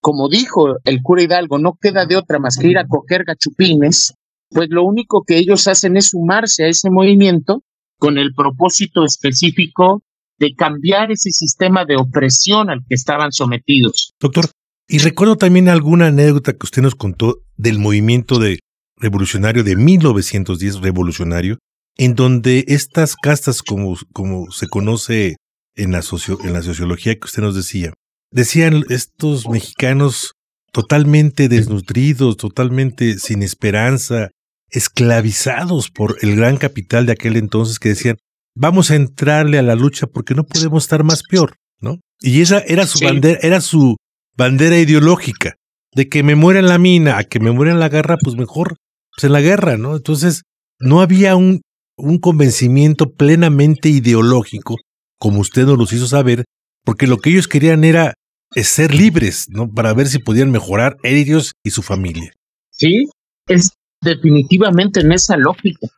como 0.00 0.28
dijo 0.28 0.76
el 0.84 1.02
cura 1.02 1.22
Hidalgo, 1.22 1.58
no 1.58 1.78
queda 1.80 2.06
de 2.06 2.16
otra 2.16 2.38
más 2.38 2.56
que 2.56 2.68
ir 2.68 2.78
a 2.78 2.86
coger 2.86 3.24
gachupines, 3.24 4.14
pues 4.50 4.68
lo 4.70 4.84
único 4.84 5.22
que 5.26 5.36
ellos 5.36 5.68
hacen 5.68 5.96
es 5.96 6.08
sumarse 6.10 6.64
a 6.64 6.68
ese 6.68 6.90
movimiento 6.90 7.62
con 7.98 8.16
el 8.16 8.32
propósito 8.34 9.04
específico 9.04 10.02
de 10.38 10.54
cambiar 10.54 11.10
ese 11.10 11.30
sistema 11.30 11.84
de 11.84 11.96
opresión 11.96 12.70
al 12.70 12.80
que 12.88 12.94
estaban 12.94 13.32
sometidos. 13.32 14.12
Doctor, 14.20 14.46
y 14.88 14.98
recuerdo 14.98 15.36
también 15.36 15.68
alguna 15.68 16.06
anécdota 16.06 16.52
que 16.52 16.64
usted 16.64 16.80
nos 16.80 16.94
contó 16.94 17.42
del 17.56 17.78
movimiento 17.78 18.38
de 18.38 18.60
revolucionario 18.96 19.64
de 19.64 19.76
1910 19.76 20.80
revolucionario, 20.80 21.58
en 21.98 22.14
donde 22.14 22.64
estas 22.68 23.16
castas, 23.16 23.62
como, 23.62 23.96
como 24.12 24.50
se 24.50 24.68
conoce 24.68 25.36
en 25.74 25.92
la, 25.92 26.02
en 26.44 26.52
la 26.52 26.62
sociología 26.62 27.14
que 27.14 27.26
usted 27.26 27.42
nos 27.42 27.54
decía, 27.54 27.92
decían 28.30 28.84
estos 28.88 29.48
mexicanos 29.48 30.32
totalmente 30.72 31.48
desnutridos, 31.48 32.36
totalmente 32.36 33.18
sin 33.18 33.42
esperanza, 33.42 34.30
esclavizados 34.70 35.90
por 35.90 36.16
el 36.20 36.36
gran 36.36 36.56
capital 36.56 37.06
de 37.06 37.12
aquel 37.12 37.36
entonces 37.36 37.78
que 37.78 37.90
decían, 37.90 38.16
vamos 38.54 38.90
a 38.90 38.96
entrarle 38.96 39.58
a 39.58 39.62
la 39.62 39.74
lucha 39.74 40.06
porque 40.06 40.34
no 40.34 40.44
podemos 40.44 40.84
estar 40.84 41.04
más 41.04 41.22
peor, 41.22 41.56
¿no? 41.80 42.00
Y 42.20 42.42
esa 42.42 42.60
era 42.60 42.86
su 42.86 43.04
bandera, 43.04 43.38
era 43.42 43.60
su 43.60 43.96
bandera 44.36 44.78
ideológica, 44.78 45.54
de 45.94 46.08
que 46.08 46.22
me 46.22 46.34
muera 46.34 46.60
en 46.60 46.68
la 46.68 46.78
mina, 46.78 47.18
a 47.18 47.24
que 47.24 47.40
me 47.40 47.50
muera 47.50 47.72
en 47.72 47.80
la 47.80 47.88
guerra, 47.88 48.18
pues 48.22 48.36
mejor, 48.36 48.76
pues 49.14 49.24
en 49.24 49.32
la 49.32 49.40
guerra, 49.40 49.76
¿no? 49.76 49.96
Entonces, 49.96 50.42
no 50.80 51.00
había 51.00 51.34
un, 51.34 51.62
un 51.98 52.18
convencimiento 52.18 53.12
plenamente 53.12 53.88
ideológico, 53.88 54.76
como 55.18 55.40
usted 55.40 55.66
nos 55.66 55.78
los 55.78 55.92
hizo 55.92 56.06
saber, 56.06 56.44
porque 56.84 57.06
lo 57.06 57.18
que 57.18 57.30
ellos 57.30 57.48
querían 57.48 57.84
era 57.84 58.14
ser 58.54 58.94
libres, 58.94 59.48
¿no? 59.50 59.68
Para 59.68 59.92
ver 59.92 60.06
si 60.06 60.18
podían 60.18 60.50
mejorar 60.50 60.96
ellos 61.02 61.52
y 61.62 61.70
su 61.70 61.82
familia. 61.82 62.32
Sí, 62.70 63.08
es 63.46 63.72
definitivamente 64.00 65.00
en 65.00 65.12
esa 65.12 65.36
lógica. 65.36 65.88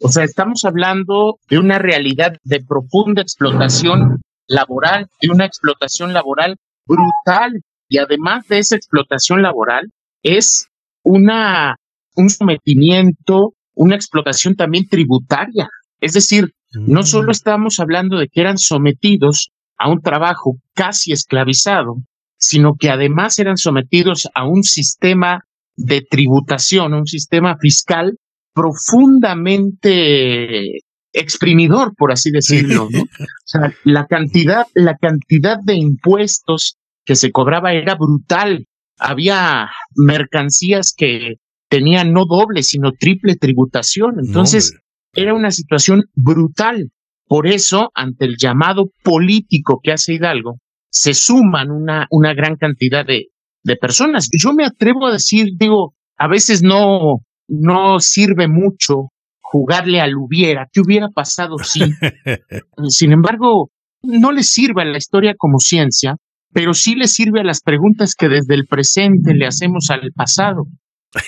O 0.00 0.08
sea, 0.08 0.24
estamos 0.24 0.64
hablando 0.64 1.38
de 1.48 1.58
una 1.58 1.78
realidad 1.78 2.36
de 2.42 2.60
profunda 2.60 3.22
explotación 3.22 4.20
laboral, 4.48 5.06
de 5.20 5.30
una 5.30 5.46
explotación 5.46 6.12
laboral 6.12 6.56
brutal. 6.86 7.60
Y 7.88 7.98
además 7.98 8.48
de 8.48 8.58
esa 8.58 8.74
explotación 8.74 9.42
laboral, 9.42 9.90
es 10.22 10.66
una, 11.04 11.76
un 12.16 12.30
sometimiento, 12.30 13.52
una 13.74 13.96
explotación 13.96 14.54
también 14.54 14.86
tributaria. 14.88 15.68
Es 16.00 16.12
decir, 16.12 16.52
no 16.72 17.02
solo 17.02 17.28
mm. 17.28 17.32
estamos 17.32 17.80
hablando 17.80 18.18
de 18.18 18.28
que 18.28 18.40
eran 18.40 18.58
sometidos 18.58 19.50
a 19.78 19.90
un 19.90 20.00
trabajo 20.00 20.56
casi 20.74 21.12
esclavizado, 21.12 21.96
sino 22.38 22.74
que 22.78 22.90
además 22.90 23.38
eran 23.38 23.56
sometidos 23.56 24.28
a 24.34 24.46
un 24.46 24.62
sistema 24.62 25.44
de 25.76 26.02
tributación, 26.02 26.94
un 26.94 27.06
sistema 27.06 27.56
fiscal 27.58 28.16
profundamente 28.52 30.80
exprimidor, 31.12 31.94
por 31.96 32.12
así 32.12 32.30
decirlo, 32.30 32.88
¿no? 32.90 33.02
O 33.02 33.44
sea, 33.44 33.74
la 33.84 34.06
cantidad, 34.06 34.66
la 34.74 34.96
cantidad 34.96 35.58
de 35.62 35.74
impuestos 35.74 36.78
que 37.04 37.16
se 37.16 37.30
cobraba 37.30 37.74
era 37.74 37.96
brutal. 37.96 38.64
Había 38.98 39.68
mercancías 39.94 40.94
que 40.96 41.34
tenían 41.72 42.12
no 42.12 42.26
doble, 42.26 42.62
sino 42.62 42.92
triple 42.92 43.36
tributación. 43.36 44.16
Entonces, 44.22 44.78
era 45.14 45.32
una 45.32 45.50
situación 45.50 46.02
brutal. 46.14 46.90
Por 47.26 47.46
eso, 47.46 47.88
ante 47.94 48.26
el 48.26 48.36
llamado 48.38 48.90
político 49.02 49.80
que 49.82 49.92
hace 49.92 50.12
Hidalgo, 50.12 50.58
se 50.90 51.14
suman 51.14 51.70
una, 51.70 52.06
una 52.10 52.34
gran 52.34 52.56
cantidad 52.56 53.06
de, 53.06 53.28
de 53.64 53.76
personas. 53.76 54.28
Yo 54.38 54.52
me 54.52 54.66
atrevo 54.66 55.06
a 55.06 55.12
decir, 55.12 55.52
digo, 55.58 55.94
a 56.18 56.28
veces 56.28 56.62
no, 56.62 57.20
no 57.48 58.00
sirve 58.00 58.48
mucho 58.48 59.08
jugarle 59.40 60.02
al 60.02 60.14
hubiera, 60.14 60.68
¿qué 60.70 60.82
hubiera 60.82 61.08
pasado 61.08 61.56
si? 61.56 61.80
Sin 62.88 63.12
embargo, 63.12 63.70
no 64.02 64.30
le 64.30 64.42
sirve 64.42 64.82
a 64.82 64.84
la 64.84 64.98
historia 64.98 65.34
como 65.38 65.58
ciencia, 65.58 66.16
pero 66.52 66.74
sí 66.74 66.96
le 66.96 67.08
sirve 67.08 67.40
a 67.40 67.44
las 67.44 67.62
preguntas 67.62 68.14
que 68.14 68.28
desde 68.28 68.54
el 68.56 68.66
presente 68.66 69.32
le 69.32 69.46
hacemos 69.46 69.88
al 69.88 70.12
pasado. 70.14 70.66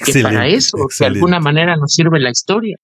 Que 0.04 0.22
para 0.22 0.46
eso, 0.46 0.76
de 0.98 1.06
alguna 1.06 1.40
manera, 1.40 1.76
nos 1.76 1.92
sirve 1.92 2.20
la 2.20 2.30
historia. 2.30 2.76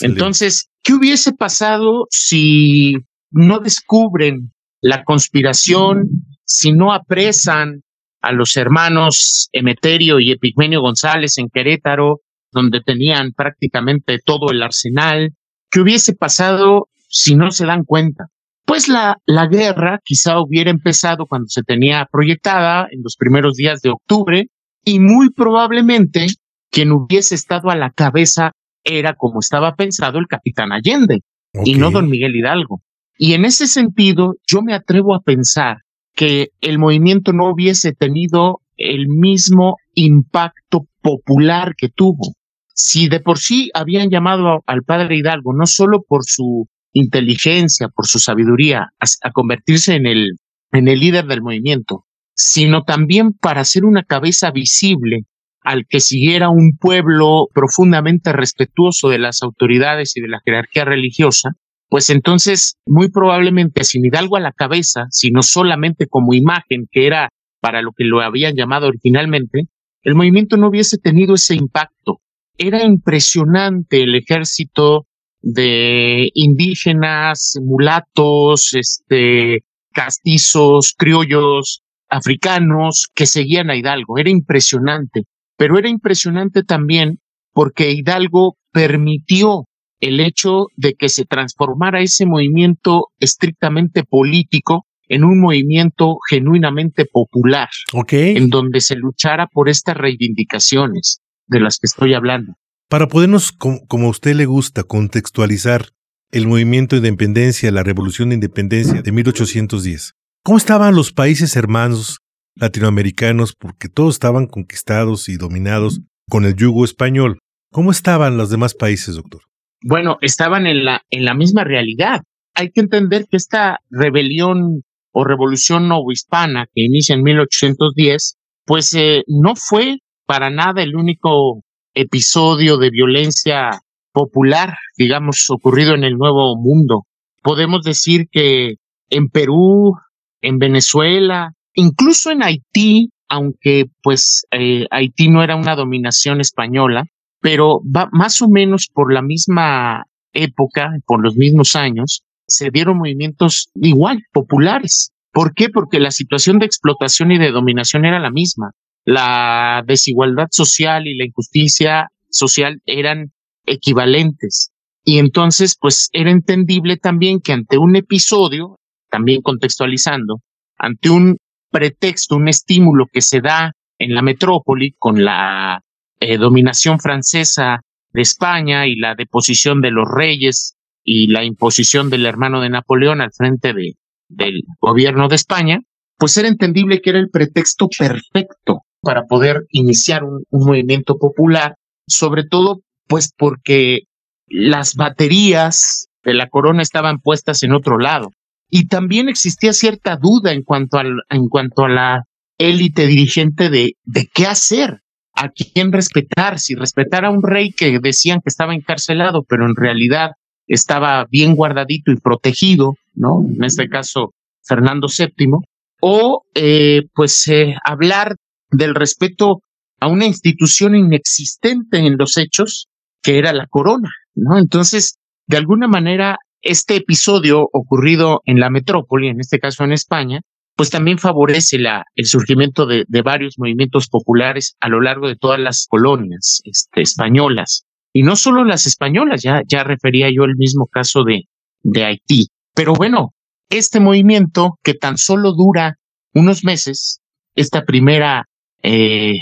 Entonces, 0.00 0.68
¿qué 0.82 0.94
hubiese 0.94 1.32
pasado 1.32 2.06
si 2.10 2.94
no 3.30 3.60
descubren 3.60 4.52
la 4.80 5.04
conspiración, 5.04 6.08
si 6.44 6.72
no 6.72 6.92
apresan 6.92 7.82
a 8.20 8.32
los 8.32 8.56
hermanos 8.56 9.48
Emeterio 9.52 10.20
y 10.20 10.32
Epigmenio 10.32 10.80
González 10.80 11.38
en 11.38 11.48
Querétaro, 11.52 12.20
donde 12.52 12.80
tenían 12.80 13.32
prácticamente 13.32 14.18
todo 14.24 14.50
el 14.50 14.62
arsenal. 14.62 15.30
¿Qué 15.70 15.80
hubiese 15.80 16.14
pasado 16.14 16.88
si 17.08 17.34
no 17.34 17.50
se 17.50 17.66
dan 17.66 17.84
cuenta? 17.84 18.26
Pues 18.64 18.88
la, 18.88 19.16
la 19.26 19.46
guerra 19.46 20.00
quizá 20.04 20.40
hubiera 20.40 20.70
empezado 20.70 21.26
cuando 21.26 21.48
se 21.48 21.62
tenía 21.62 22.06
proyectada 22.10 22.86
en 22.90 23.02
los 23.02 23.16
primeros 23.16 23.54
días 23.54 23.80
de 23.80 23.90
octubre 23.90 24.46
y 24.84 25.00
muy 25.00 25.30
probablemente 25.30 26.26
quien 26.70 26.92
hubiese 26.92 27.34
estado 27.34 27.70
a 27.70 27.76
la 27.76 27.90
cabeza 27.90 28.52
era 28.84 29.14
como 29.14 29.40
estaba 29.40 29.74
pensado 29.74 30.18
el 30.18 30.26
capitán 30.26 30.72
Allende 30.72 31.20
y 31.64 31.74
no 31.74 31.90
don 31.90 32.08
Miguel 32.08 32.36
Hidalgo. 32.36 32.82
Y 33.16 33.34
en 33.34 33.44
ese 33.44 33.66
sentido, 33.66 34.34
yo 34.46 34.62
me 34.62 34.74
atrevo 34.74 35.14
a 35.14 35.20
pensar 35.20 35.78
que 36.14 36.48
el 36.60 36.78
movimiento 36.78 37.32
no 37.32 37.50
hubiese 37.50 37.92
tenido 37.92 38.60
el 38.76 39.08
mismo 39.08 39.76
impacto 39.94 40.86
popular 41.02 41.74
que 41.76 41.88
tuvo. 41.88 42.34
Si 42.74 43.08
de 43.08 43.20
por 43.20 43.38
sí 43.38 43.70
habían 43.74 44.08
llamado 44.08 44.62
al 44.66 44.84
padre 44.84 45.16
Hidalgo, 45.16 45.52
no 45.52 45.66
solo 45.66 46.02
por 46.06 46.24
su 46.24 46.68
inteligencia, 46.92 47.88
por 47.88 48.06
su 48.06 48.18
sabiduría, 48.18 48.90
a, 49.00 49.30
convertirse 49.32 49.94
en 49.94 50.06
el, 50.06 50.38
en 50.72 50.88
el 50.88 51.00
líder 51.00 51.26
del 51.26 51.42
movimiento, 51.42 52.04
sino 52.34 52.84
también 52.84 53.32
para 53.32 53.64
ser 53.64 53.84
una 53.84 54.04
cabeza 54.04 54.52
visible 54.52 55.24
al 55.62 55.86
que 55.88 56.00
siguiera 56.00 56.50
un 56.50 56.76
pueblo 56.78 57.48
profundamente 57.52 58.32
respetuoso 58.32 59.08
de 59.08 59.18
las 59.18 59.42
autoridades 59.42 60.16
y 60.16 60.20
de 60.20 60.28
la 60.28 60.40
jerarquía 60.44 60.84
religiosa, 60.84 61.50
pues 61.88 62.10
entonces 62.10 62.76
muy 62.86 63.10
probablemente 63.10 63.84
sin 63.84 64.04
Hidalgo 64.04 64.36
a 64.36 64.40
la 64.40 64.52
cabeza, 64.52 65.06
sino 65.10 65.42
solamente 65.42 66.06
como 66.06 66.34
imagen, 66.34 66.86
que 66.90 67.06
era 67.06 67.30
para 67.60 67.82
lo 67.82 67.92
que 67.92 68.04
lo 68.04 68.20
habían 68.20 68.54
llamado 68.54 68.88
originalmente, 68.88 69.64
el 70.02 70.14
movimiento 70.14 70.56
no 70.56 70.68
hubiese 70.68 70.98
tenido 70.98 71.34
ese 71.34 71.54
impacto. 71.54 72.20
Era 72.56 72.84
impresionante 72.84 74.02
el 74.02 74.14
ejército 74.14 75.06
de 75.40 76.30
indígenas, 76.34 77.54
mulatos, 77.62 78.74
este, 78.74 79.64
castizos, 79.92 80.94
criollos, 80.96 81.82
africanos 82.08 83.08
que 83.14 83.26
seguían 83.26 83.70
a 83.70 83.76
Hidalgo. 83.76 84.18
Era 84.18 84.30
impresionante, 84.30 85.24
pero 85.58 85.76
era 85.76 85.90
impresionante 85.90 86.62
también 86.62 87.18
porque 87.52 87.90
Hidalgo 87.90 88.56
permitió 88.72 89.64
el 90.00 90.20
hecho 90.20 90.66
de 90.76 90.94
que 90.94 91.08
se 91.08 91.24
transformara 91.24 92.00
ese 92.00 92.24
movimiento 92.24 93.08
estrictamente 93.18 94.04
político 94.04 94.86
en 95.08 95.24
un 95.24 95.40
movimiento 95.40 96.18
genuinamente 96.30 97.04
popular, 97.04 97.68
en 98.10 98.48
donde 98.50 98.80
se 98.80 98.94
luchara 98.94 99.48
por 99.48 99.68
estas 99.68 99.96
reivindicaciones 99.96 101.20
de 101.48 101.60
las 101.60 101.78
que 101.78 101.86
estoy 101.86 102.14
hablando. 102.14 102.54
Para 102.88 103.08
podernos, 103.08 103.50
como 103.52 104.06
a 104.06 104.10
usted 104.10 104.36
le 104.36 104.46
gusta, 104.46 104.84
contextualizar 104.84 105.88
el 106.30 106.46
movimiento 106.46 107.00
de 107.00 107.08
independencia, 107.08 107.72
la 107.72 107.82
revolución 107.82 108.28
de 108.28 108.36
independencia 108.36 109.02
de 109.02 109.12
1810, 109.12 110.14
¿cómo 110.44 110.58
estaban 110.58 110.94
los 110.94 111.10
países 111.10 111.56
hermanos 111.56 112.18
latinoamericanos? 112.58 113.54
Porque 113.54 113.88
todos 113.88 114.14
estaban 114.14 114.46
conquistados 114.46 115.28
y 115.28 115.36
dominados 115.36 116.00
con 116.28 116.44
el 116.44 116.54
yugo 116.54 116.84
español. 116.84 117.38
¿Cómo 117.72 117.90
estaban 117.90 118.36
los 118.36 118.50
demás 118.50 118.74
países, 118.74 119.16
doctor? 119.16 119.42
bueno, 119.82 120.18
estaban 120.20 120.66
en 120.66 120.84
la, 120.84 121.02
en 121.10 121.24
la 121.24 121.34
misma 121.34 121.64
realidad. 121.64 122.22
Hay 122.54 122.70
que 122.70 122.80
entender 122.80 123.26
que 123.30 123.36
esta 123.36 123.80
rebelión 123.90 124.82
o 125.12 125.24
revolución 125.24 125.88
novohispana 125.88 126.66
que 126.74 126.84
inicia 126.84 127.14
en 127.14 127.22
1810, 127.22 128.36
pues 128.64 128.94
eh, 128.94 129.22
no 129.26 129.54
fue 129.56 129.98
para 130.26 130.50
nada 130.50 130.82
el 130.82 130.96
único 130.96 131.62
episodio 131.94 132.76
de 132.76 132.90
violencia 132.90 133.80
popular, 134.12 134.76
digamos, 134.96 135.48
ocurrido 135.50 135.94
en 135.94 136.04
el 136.04 136.16
Nuevo 136.16 136.56
Mundo. 136.56 137.04
Podemos 137.42 137.82
decir 137.82 138.26
que 138.30 138.74
en 139.10 139.28
Perú, 139.28 139.94
en 140.40 140.58
Venezuela, 140.58 141.52
incluso 141.78 142.30
en 142.30 142.42
Haití, 142.42 143.10
aunque 143.28 143.86
pues 144.02 144.44
eh, 144.50 144.86
Haití 144.90 145.28
no 145.28 145.42
era 145.42 145.54
una 145.54 145.76
dominación 145.76 146.40
española, 146.40 147.04
pero 147.40 147.80
va 147.84 148.08
más 148.12 148.42
o 148.42 148.48
menos 148.48 148.88
por 148.92 149.12
la 149.12 149.22
misma 149.22 150.04
época, 150.32 150.90
por 151.06 151.22
los 151.22 151.36
mismos 151.36 151.76
años, 151.76 152.22
se 152.46 152.70
dieron 152.70 152.98
movimientos 152.98 153.70
igual, 153.76 154.24
populares. 154.32 155.12
¿Por 155.32 155.54
qué? 155.54 155.68
Porque 155.68 156.00
la 156.00 156.10
situación 156.10 156.58
de 156.58 156.66
explotación 156.66 157.30
y 157.30 157.38
de 157.38 157.52
dominación 157.52 158.04
era 158.04 158.18
la 158.18 158.30
misma. 158.30 158.72
La 159.04 159.84
desigualdad 159.86 160.48
social 160.50 161.06
y 161.06 161.16
la 161.16 161.26
injusticia 161.26 162.08
social 162.28 162.80
eran 162.86 163.32
equivalentes. 163.66 164.72
Y 165.04 165.18
entonces, 165.18 165.76
pues 165.80 166.08
era 166.12 166.30
entendible 166.30 166.96
también 166.96 167.40
que 167.40 167.52
ante 167.52 167.78
un 167.78 167.94
episodio, 167.94 168.78
también 169.10 169.42
contextualizando, 169.42 170.40
ante 170.76 171.10
un 171.10 171.36
pretexto, 171.70 172.36
un 172.36 172.48
estímulo 172.48 173.06
que 173.12 173.20
se 173.20 173.40
da 173.40 173.72
en 173.98 174.14
la 174.14 174.22
metrópoli 174.22 174.94
con 174.98 175.24
la 175.24 175.82
eh, 176.20 176.38
dominación 176.38 177.00
francesa 177.00 177.80
de 178.12 178.22
España 178.22 178.86
y 178.86 178.96
la 178.96 179.14
deposición 179.14 179.80
de 179.80 179.90
los 179.90 180.08
reyes 180.08 180.74
y 181.04 181.28
la 181.28 181.44
imposición 181.44 182.10
del 182.10 182.26
hermano 182.26 182.60
de 182.60 182.70
Napoleón 182.70 183.20
al 183.20 183.32
frente 183.32 183.72
de, 183.72 183.94
del 184.28 184.62
gobierno 184.80 185.28
de 185.28 185.36
España, 185.36 185.80
pues 186.16 186.36
era 186.36 186.48
entendible 186.48 187.00
que 187.00 187.10
era 187.10 187.18
el 187.18 187.30
pretexto 187.30 187.88
perfecto 187.96 188.82
para 189.00 189.24
poder 189.24 189.64
iniciar 189.70 190.24
un, 190.24 190.42
un 190.50 190.66
movimiento 190.66 191.16
popular, 191.18 191.76
sobre 192.06 192.44
todo 192.44 192.80
pues 193.06 193.32
porque 193.36 194.02
las 194.46 194.94
baterías 194.94 196.08
de 196.24 196.34
la 196.34 196.48
corona 196.48 196.82
estaban 196.82 197.20
puestas 197.20 197.62
en 197.62 197.72
otro 197.72 197.98
lado. 197.98 198.30
Y 198.70 198.88
también 198.88 199.28
existía 199.28 199.72
cierta 199.72 200.16
duda 200.16 200.52
en 200.52 200.62
cuanto, 200.62 200.98
al, 200.98 201.22
en 201.30 201.48
cuanto 201.48 201.84
a 201.84 201.88
la 201.88 202.24
élite 202.58 203.06
dirigente 203.06 203.70
de, 203.70 203.94
de 204.04 204.28
qué 204.32 204.46
hacer, 204.46 205.00
a 205.34 205.50
quién 205.50 205.92
respetar, 205.92 206.58
si 206.58 206.74
respetar 206.74 207.24
a 207.24 207.30
un 207.30 207.42
rey 207.42 207.72
que 207.72 207.98
decían 208.00 208.40
que 208.40 208.48
estaba 208.48 208.74
encarcelado, 208.74 209.44
pero 209.48 209.66
en 209.66 209.76
realidad 209.76 210.32
estaba 210.66 211.26
bien 211.30 211.54
guardadito 211.54 212.12
y 212.12 212.16
protegido, 212.16 212.94
¿no? 213.14 213.42
En 213.46 213.64
este 213.64 213.88
caso, 213.88 214.34
Fernando 214.62 215.06
VII, 215.06 215.52
o 216.00 216.42
eh, 216.54 217.02
pues 217.14 217.48
eh, 217.48 217.74
hablar 217.84 218.36
del 218.70 218.94
respeto 218.94 219.60
a 220.00 220.08
una 220.08 220.26
institución 220.26 220.94
inexistente 220.94 221.98
en 221.98 222.16
los 222.18 222.36
hechos, 222.36 222.88
que 223.22 223.38
era 223.38 223.52
la 223.52 223.66
corona, 223.66 224.10
¿no? 224.34 224.58
Entonces, 224.58 225.18
de 225.46 225.56
alguna 225.56 225.88
manera, 225.88 226.38
este 226.62 226.96
episodio 226.96 227.68
ocurrido 227.72 228.42
en 228.44 228.60
la 228.60 228.70
metrópoli, 228.70 229.28
en 229.28 229.40
este 229.40 229.58
caso 229.58 229.84
en 229.84 229.92
España, 229.92 230.40
pues 230.78 230.90
también 230.90 231.18
favorece 231.18 231.78
la, 231.78 232.04
el 232.14 232.26
surgimiento 232.26 232.86
de, 232.86 233.04
varios 233.24 233.58
movimientos 233.58 234.06
populares 234.06 234.76
a 234.80 234.88
lo 234.88 235.00
largo 235.00 235.26
de 235.26 235.34
todas 235.34 235.58
las 235.58 235.86
colonias 235.88 236.60
este, 236.64 237.02
españolas. 237.02 237.84
Y 238.12 238.22
no 238.22 238.36
solo 238.36 238.64
las 238.64 238.86
españolas, 238.86 239.42
ya, 239.42 239.62
ya 239.66 239.82
refería 239.82 240.28
yo 240.30 240.44
el 240.44 240.56
mismo 240.56 240.86
caso 240.86 241.24
de, 241.24 241.48
de 241.82 242.04
Haití. 242.04 242.46
Pero 242.74 242.94
bueno, 242.94 243.34
este 243.70 243.98
movimiento 243.98 244.78
que 244.84 244.94
tan 244.94 245.18
solo 245.18 245.52
dura 245.52 245.96
unos 246.32 246.62
meses, 246.62 247.20
esta 247.56 247.84
primera 247.84 248.44
eh, 248.82 249.38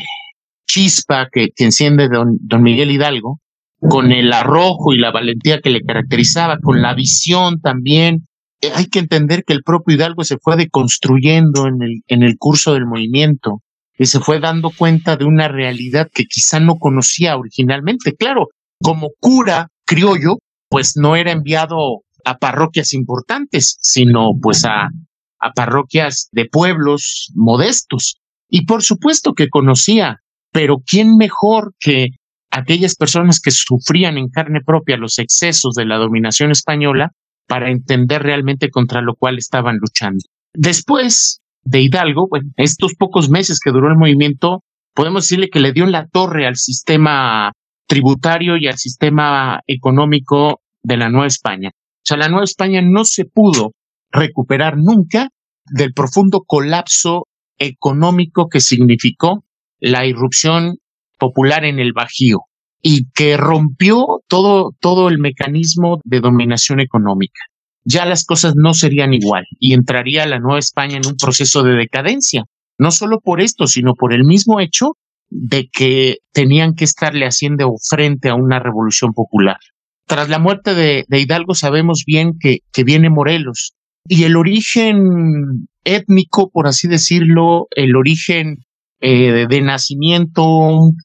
chispa 0.66 1.28
que, 1.30 1.48
que 1.54 1.64
enciende 1.64 2.08
don, 2.08 2.38
don 2.40 2.62
Miguel 2.62 2.90
Hidalgo, 2.90 3.40
con 3.80 4.12
el 4.12 4.32
arrojo 4.32 4.92
y 4.92 4.98
la 4.98 5.10
valentía 5.10 5.60
que 5.60 5.70
le 5.70 5.82
caracterizaba, 5.82 6.58
con 6.58 6.82
la 6.82 6.94
visión 6.94 7.60
también. 7.60 8.26
Eh, 8.60 8.70
hay 8.74 8.86
que 8.86 8.98
entender 8.98 9.44
que 9.44 9.52
el 9.52 9.62
propio 9.62 9.96
Hidalgo 9.96 10.24
se 10.24 10.38
fue 10.38 10.56
deconstruyendo 10.56 11.66
en 11.66 11.82
el, 11.82 12.02
en 12.06 12.22
el 12.22 12.36
curso 12.38 12.74
del 12.74 12.86
movimiento 12.86 13.62
y 13.98 14.06
se 14.06 14.20
fue 14.20 14.40
dando 14.40 14.70
cuenta 14.70 15.16
de 15.16 15.24
una 15.24 15.48
realidad 15.48 16.08
que 16.12 16.24
quizá 16.24 16.60
no 16.60 16.76
conocía 16.76 17.36
originalmente. 17.36 18.14
Claro, 18.14 18.48
como 18.82 19.10
cura 19.20 19.68
criollo, 19.84 20.38
pues 20.68 20.96
no 20.96 21.16
era 21.16 21.32
enviado 21.32 22.02
a 22.24 22.38
parroquias 22.38 22.92
importantes, 22.92 23.78
sino 23.80 24.32
pues 24.40 24.64
a, 24.64 24.88
a 25.40 25.52
parroquias 25.54 26.28
de 26.32 26.46
pueblos 26.46 27.30
modestos. 27.34 28.16
Y 28.48 28.66
por 28.66 28.82
supuesto 28.82 29.32
que 29.32 29.48
conocía, 29.48 30.20
pero 30.52 30.78
¿quién 30.84 31.16
mejor 31.16 31.74
que 31.78 32.08
aquellas 32.50 32.94
personas 32.94 33.40
que 33.40 33.50
sufrían 33.50 34.18
en 34.18 34.28
carne 34.28 34.60
propia 34.64 34.96
los 34.96 35.18
excesos 35.18 35.74
de 35.74 35.84
la 35.84 35.96
dominación 35.96 36.50
española 36.50 37.10
para 37.46 37.70
entender 37.70 38.22
realmente 38.22 38.70
contra 38.70 39.02
lo 39.02 39.14
cual 39.14 39.38
estaban 39.38 39.78
luchando. 39.78 40.24
Después 40.52 41.40
de 41.62 41.82
Hidalgo, 41.82 42.28
bueno, 42.28 42.50
estos 42.56 42.94
pocos 42.94 43.28
meses 43.28 43.58
que 43.62 43.70
duró 43.70 43.88
el 43.88 43.98
movimiento, 43.98 44.62
podemos 44.94 45.24
decirle 45.24 45.48
que 45.48 45.60
le 45.60 45.72
dio 45.72 45.84
en 45.84 45.92
la 45.92 46.06
torre 46.06 46.46
al 46.46 46.56
sistema 46.56 47.52
tributario 47.86 48.56
y 48.56 48.66
al 48.66 48.78
sistema 48.78 49.60
económico 49.66 50.60
de 50.82 50.96
la 50.96 51.08
Nueva 51.08 51.26
España. 51.26 51.70
O 51.74 52.02
sea, 52.02 52.16
la 52.16 52.28
Nueva 52.28 52.44
España 52.44 52.80
no 52.82 53.04
se 53.04 53.24
pudo 53.24 53.72
recuperar 54.10 54.76
nunca 54.76 55.28
del 55.66 55.92
profundo 55.92 56.44
colapso 56.46 57.26
económico 57.58 58.48
que 58.48 58.60
significó 58.60 59.44
la 59.78 60.06
irrupción 60.06 60.78
popular 61.18 61.64
en 61.64 61.78
el 61.78 61.92
Bajío 61.92 62.40
y 62.82 63.06
que 63.14 63.36
rompió 63.36 64.22
todo, 64.28 64.72
todo 64.80 65.08
el 65.08 65.18
mecanismo 65.18 66.00
de 66.04 66.20
dominación 66.20 66.80
económica. 66.80 67.40
Ya 67.84 68.04
las 68.04 68.24
cosas 68.24 68.54
no 68.56 68.74
serían 68.74 69.14
igual 69.14 69.44
y 69.58 69.74
entraría 69.74 70.26
la 70.26 70.38
Nueva 70.38 70.58
España 70.58 70.96
en 70.96 71.06
un 71.06 71.16
proceso 71.16 71.62
de 71.62 71.74
decadencia, 71.74 72.44
no 72.78 72.90
solo 72.90 73.20
por 73.20 73.40
esto, 73.40 73.66
sino 73.66 73.94
por 73.94 74.12
el 74.12 74.24
mismo 74.24 74.60
hecho 74.60 74.92
de 75.28 75.68
que 75.72 76.18
tenían 76.32 76.74
que 76.74 76.84
estarle 76.84 77.26
haciendo 77.26 77.72
frente 77.88 78.28
a 78.28 78.34
una 78.34 78.58
revolución 78.58 79.12
popular. 79.12 79.58
Tras 80.06 80.28
la 80.28 80.38
muerte 80.38 80.74
de, 80.74 81.04
de 81.08 81.20
Hidalgo 81.20 81.54
sabemos 81.54 82.04
bien 82.06 82.34
que, 82.38 82.58
que 82.72 82.84
viene 82.84 83.10
Morelos 83.10 83.74
y 84.08 84.24
el 84.24 84.36
origen 84.36 85.68
étnico, 85.84 86.50
por 86.50 86.66
así 86.66 86.88
decirlo, 86.88 87.66
el 87.70 87.96
origen 87.96 88.58
eh, 89.08 89.46
de, 89.48 89.60
nacimiento 89.60 90.42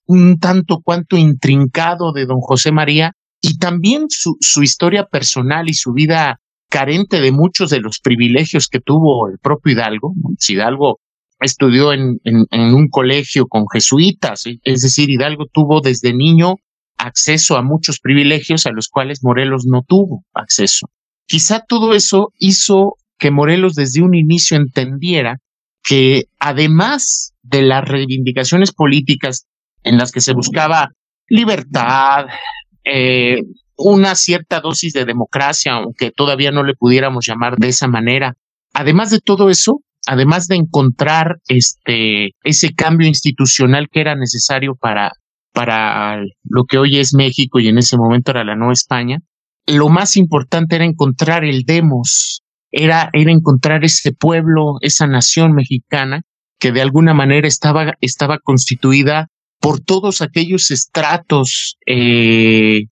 un, 0.07 0.39
tanto 0.39 0.81
cuanto 0.83 1.17
intrincado 1.17 2.13
de 2.13 2.25
don 2.25 2.39
José 2.41 2.71
María 2.71 3.11
y 3.39 3.59
también 3.59 4.05
su, 4.09 4.37
su 4.39 4.63
historia 4.63 5.05
personal 5.05 5.69
y 5.69 5.75
su 5.75 5.93
vida 5.93 6.39
carente 6.67 7.21
de 7.21 7.31
muchos 7.31 7.69
de 7.69 7.79
los 7.79 7.99
privilegios 7.99 8.69
que 8.69 8.79
tuvo 8.79 9.29
el 9.29 9.37
propio 9.37 9.73
Hidalgo. 9.73 10.15
Hidalgo 10.47 10.99
estudió 11.39 11.93
en, 11.93 12.17
en, 12.23 12.47
en 12.49 12.73
un 12.73 12.87
colegio 12.89 13.45
con 13.45 13.65
jesuitas, 13.71 14.45
es 14.63 14.81
decir, 14.81 15.11
Hidalgo 15.11 15.45
tuvo 15.53 15.81
desde 15.81 16.11
niño 16.11 16.55
acceso 16.97 17.55
a 17.55 17.61
muchos 17.61 17.99
privilegios 17.99 18.65
a 18.65 18.71
los 18.71 18.87
cuales 18.87 19.23
Morelos 19.23 19.67
no 19.67 19.83
tuvo 19.87 20.23
acceso. 20.33 20.87
Quizá 21.27 21.59
todo 21.59 21.93
eso 21.93 22.33
hizo 22.39 22.95
que 23.19 23.29
Morelos 23.29 23.75
desde 23.75 24.01
un 24.01 24.15
inicio 24.15 24.57
entendiera 24.57 25.37
que 25.83 26.25
además 26.39 27.33
de 27.41 27.61
las 27.61 27.83
reivindicaciones 27.87 28.71
políticas 28.71 29.47
en 29.83 29.97
las 29.97 30.11
que 30.11 30.21
se 30.21 30.33
buscaba 30.33 30.91
libertad, 31.27 32.25
eh, 32.83 33.41
una 33.77 34.15
cierta 34.15 34.59
dosis 34.59 34.93
de 34.93 35.05
democracia, 35.05 35.73
aunque 35.73 36.11
todavía 36.11 36.51
no 36.51 36.63
le 36.63 36.75
pudiéramos 36.75 37.25
llamar 37.25 37.57
de 37.57 37.69
esa 37.69 37.87
manera. 37.87 38.35
Además 38.73 39.09
de 39.09 39.19
todo 39.19 39.49
eso, 39.49 39.81
además 40.05 40.47
de 40.47 40.55
encontrar 40.55 41.37
este 41.47 42.31
ese 42.43 42.73
cambio 42.73 43.07
institucional 43.07 43.87
que 43.91 44.01
era 44.01 44.15
necesario 44.15 44.75
para 44.75 45.11
para 45.53 46.21
lo 46.43 46.63
que 46.63 46.77
hoy 46.77 46.99
es 46.99 47.13
México 47.13 47.59
y 47.59 47.67
en 47.67 47.77
ese 47.77 47.97
momento 47.97 48.31
era 48.31 48.43
la 48.43 48.55
Nueva 48.55 48.73
España, 48.73 49.19
lo 49.67 49.89
más 49.89 50.15
importante 50.15 50.75
era 50.75 50.85
encontrar 50.85 51.43
el 51.43 51.63
demos, 51.63 52.40
era, 52.71 53.09
era 53.13 53.31
encontrar 53.31 53.83
ese 53.83 54.13
pueblo, 54.13 54.77
esa 54.81 55.07
nación 55.07 55.53
mexicana 55.53 56.21
que 56.59 56.71
de 56.71 56.81
alguna 56.81 57.13
manera 57.13 57.47
estaba, 57.47 57.93
estaba 58.01 58.39
constituida 58.39 59.27
por 59.59 59.79
todos 59.79 60.21
aquellos 60.21 60.71
estratos 60.71 61.77
eh, 61.85 62.85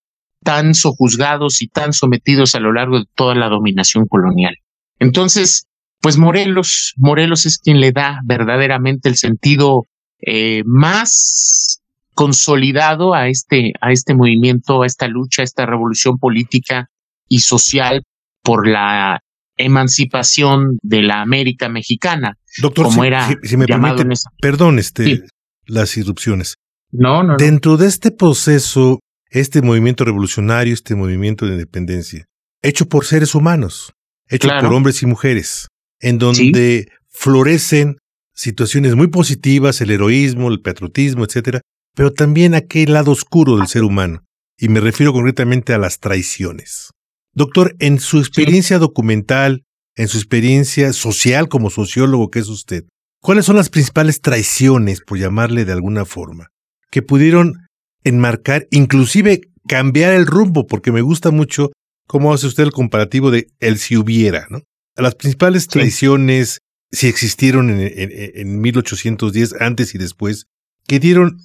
tan 0.43 0.73
sojuzgados 0.73 1.61
y 1.61 1.67
tan 1.67 1.93
sometidos 1.93 2.55
a 2.55 2.59
lo 2.59 2.73
largo 2.73 2.99
de 2.99 3.05
toda 3.15 3.35
la 3.35 3.47
dominación 3.47 4.05
colonial. 4.07 4.55
Entonces, 4.99 5.67
pues 6.01 6.17
Morelos, 6.17 6.93
Morelos 6.97 7.45
es 7.45 7.57
quien 7.57 7.79
le 7.79 7.91
da 7.91 8.19
verdaderamente 8.23 9.09
el 9.09 9.17
sentido 9.17 9.87
eh, 10.21 10.63
más 10.65 11.81
consolidado 12.13 13.13
a 13.13 13.29
este, 13.29 13.73
a 13.81 13.91
este 13.91 14.13
movimiento, 14.13 14.81
a 14.81 14.85
esta 14.85 15.07
lucha, 15.07 15.41
a 15.41 15.45
esta 15.45 15.65
revolución 15.65 16.17
política 16.17 16.89
y 17.27 17.39
social 17.39 18.03
por 18.41 18.67
la 18.67 19.21
emancipación 19.59 20.79
de 20.81 21.03
la 21.03 21.21
América 21.21 21.69
mexicana. 21.69 22.37
Doctor, 22.61 22.85
como 22.85 23.03
era 23.03 23.29
si, 23.43 23.57
me 23.57 23.67
permite, 23.67 24.05
perdón 24.41 24.79
este, 24.79 25.23
las 25.67 25.95
irrupciones. 25.97 26.55
No, 26.91 27.21
no. 27.21 27.37
Dentro 27.37 27.77
de 27.77 27.87
este 27.87 28.09
proceso, 28.09 28.99
este 29.29 29.61
movimiento 29.61 30.05
revolucionario, 30.05 30.73
este 30.73 30.95
movimiento 30.95 31.45
de 31.45 31.51
independencia, 31.51 32.25
hecho 32.63 32.87
por 32.87 33.05
seres 33.05 33.35
humanos, 33.35 33.93
hecho 34.27 34.47
por 34.47 34.73
hombres 34.73 35.03
y 35.03 35.05
mujeres, 35.05 35.67
en 35.99 36.17
donde 36.17 36.87
florecen 37.09 37.97
situaciones 38.33 38.95
muy 38.95 39.07
positivas, 39.07 39.81
el 39.81 39.91
heroísmo, 39.91 40.47
el 40.49 40.61
patriotismo, 40.61 41.25
etcétera, 41.25 41.61
pero 41.95 42.13
también 42.13 42.55
aquel 42.55 42.93
lado 42.93 43.11
oscuro 43.11 43.57
del 43.57 43.67
ser 43.67 43.83
humano, 43.83 44.23
y 44.57 44.69
me 44.69 44.79
refiero 44.79 45.11
concretamente 45.11 45.73
a 45.73 45.77
las 45.77 45.99
traiciones. 45.99 46.91
Doctor, 47.33 47.75
en 47.79 47.99
su 47.99 48.19
experiencia 48.19 48.79
documental, 48.79 49.63
en 49.95 50.07
su 50.07 50.17
experiencia 50.17 50.93
social 50.93 51.49
como 51.49 51.69
sociólogo 51.69 52.29
que 52.29 52.39
es 52.39 52.47
usted, 52.47 52.85
¿cuáles 53.21 53.45
son 53.45 53.55
las 53.55 53.69
principales 53.69 54.21
traiciones, 54.21 55.01
por 55.01 55.17
llamarle 55.17 55.65
de 55.65 55.73
alguna 55.73 56.05
forma, 56.05 56.47
que 56.89 57.01
pudieron 57.01 57.67
enmarcar, 58.03 58.67
inclusive 58.71 59.41
cambiar 59.67 60.13
el 60.13 60.25
rumbo? 60.25 60.67
Porque 60.67 60.91
me 60.91 61.01
gusta 61.01 61.31
mucho 61.31 61.71
cómo 62.07 62.33
hace 62.33 62.47
usted 62.47 62.63
el 62.63 62.71
comparativo 62.71 63.29
de 63.29 63.47
el 63.59 63.77
si 63.77 63.97
hubiera, 63.97 64.47
¿no? 64.49 64.61
Las 64.95 65.15
principales 65.15 65.67
traiciones, 65.67 66.59
si 66.91 67.07
existieron 67.07 67.69
en, 67.69 67.91
en, 67.91 68.59
1810, 68.59 69.55
antes 69.59 69.95
y 69.95 69.97
después, 69.97 70.47
que 70.87 70.99
dieron, 70.99 71.37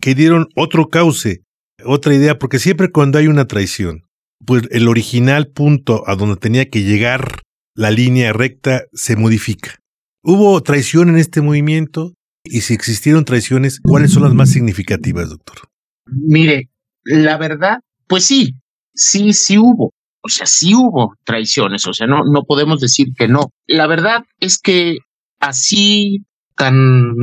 que 0.00 0.14
dieron 0.14 0.48
otro 0.56 0.88
cauce, 0.88 1.42
otra 1.84 2.14
idea, 2.14 2.38
porque 2.38 2.58
siempre 2.58 2.90
cuando 2.90 3.18
hay 3.18 3.28
una 3.28 3.46
traición, 3.46 4.07
pues 4.44 4.64
el 4.70 4.88
original 4.88 5.48
punto 5.48 6.04
a 6.06 6.16
donde 6.16 6.36
tenía 6.36 6.68
que 6.68 6.82
llegar 6.82 7.42
la 7.74 7.90
línea 7.90 8.32
recta 8.32 8.84
se 8.92 9.16
modifica. 9.16 9.76
¿Hubo 10.22 10.60
traición 10.62 11.08
en 11.08 11.16
este 11.16 11.40
movimiento? 11.40 12.14
Y 12.44 12.62
si 12.62 12.74
existieron 12.74 13.24
traiciones, 13.24 13.80
¿cuáles 13.80 14.12
son 14.12 14.24
las 14.24 14.34
más 14.34 14.50
significativas, 14.50 15.30
doctor? 15.30 15.58
Mire, 16.06 16.70
la 17.04 17.36
verdad, 17.36 17.78
pues 18.06 18.24
sí, 18.24 18.54
sí, 18.94 19.32
sí 19.32 19.58
hubo. 19.58 19.92
O 20.20 20.28
sea, 20.28 20.46
sí 20.46 20.74
hubo 20.74 21.14
traiciones, 21.24 21.86
o 21.86 21.92
sea, 21.92 22.06
no, 22.06 22.24
no 22.24 22.42
podemos 22.42 22.80
decir 22.80 23.08
que 23.16 23.28
no. 23.28 23.50
La 23.66 23.86
verdad 23.86 24.24
es 24.40 24.58
que 24.58 24.98
así 25.38 26.24
tan 26.56 27.14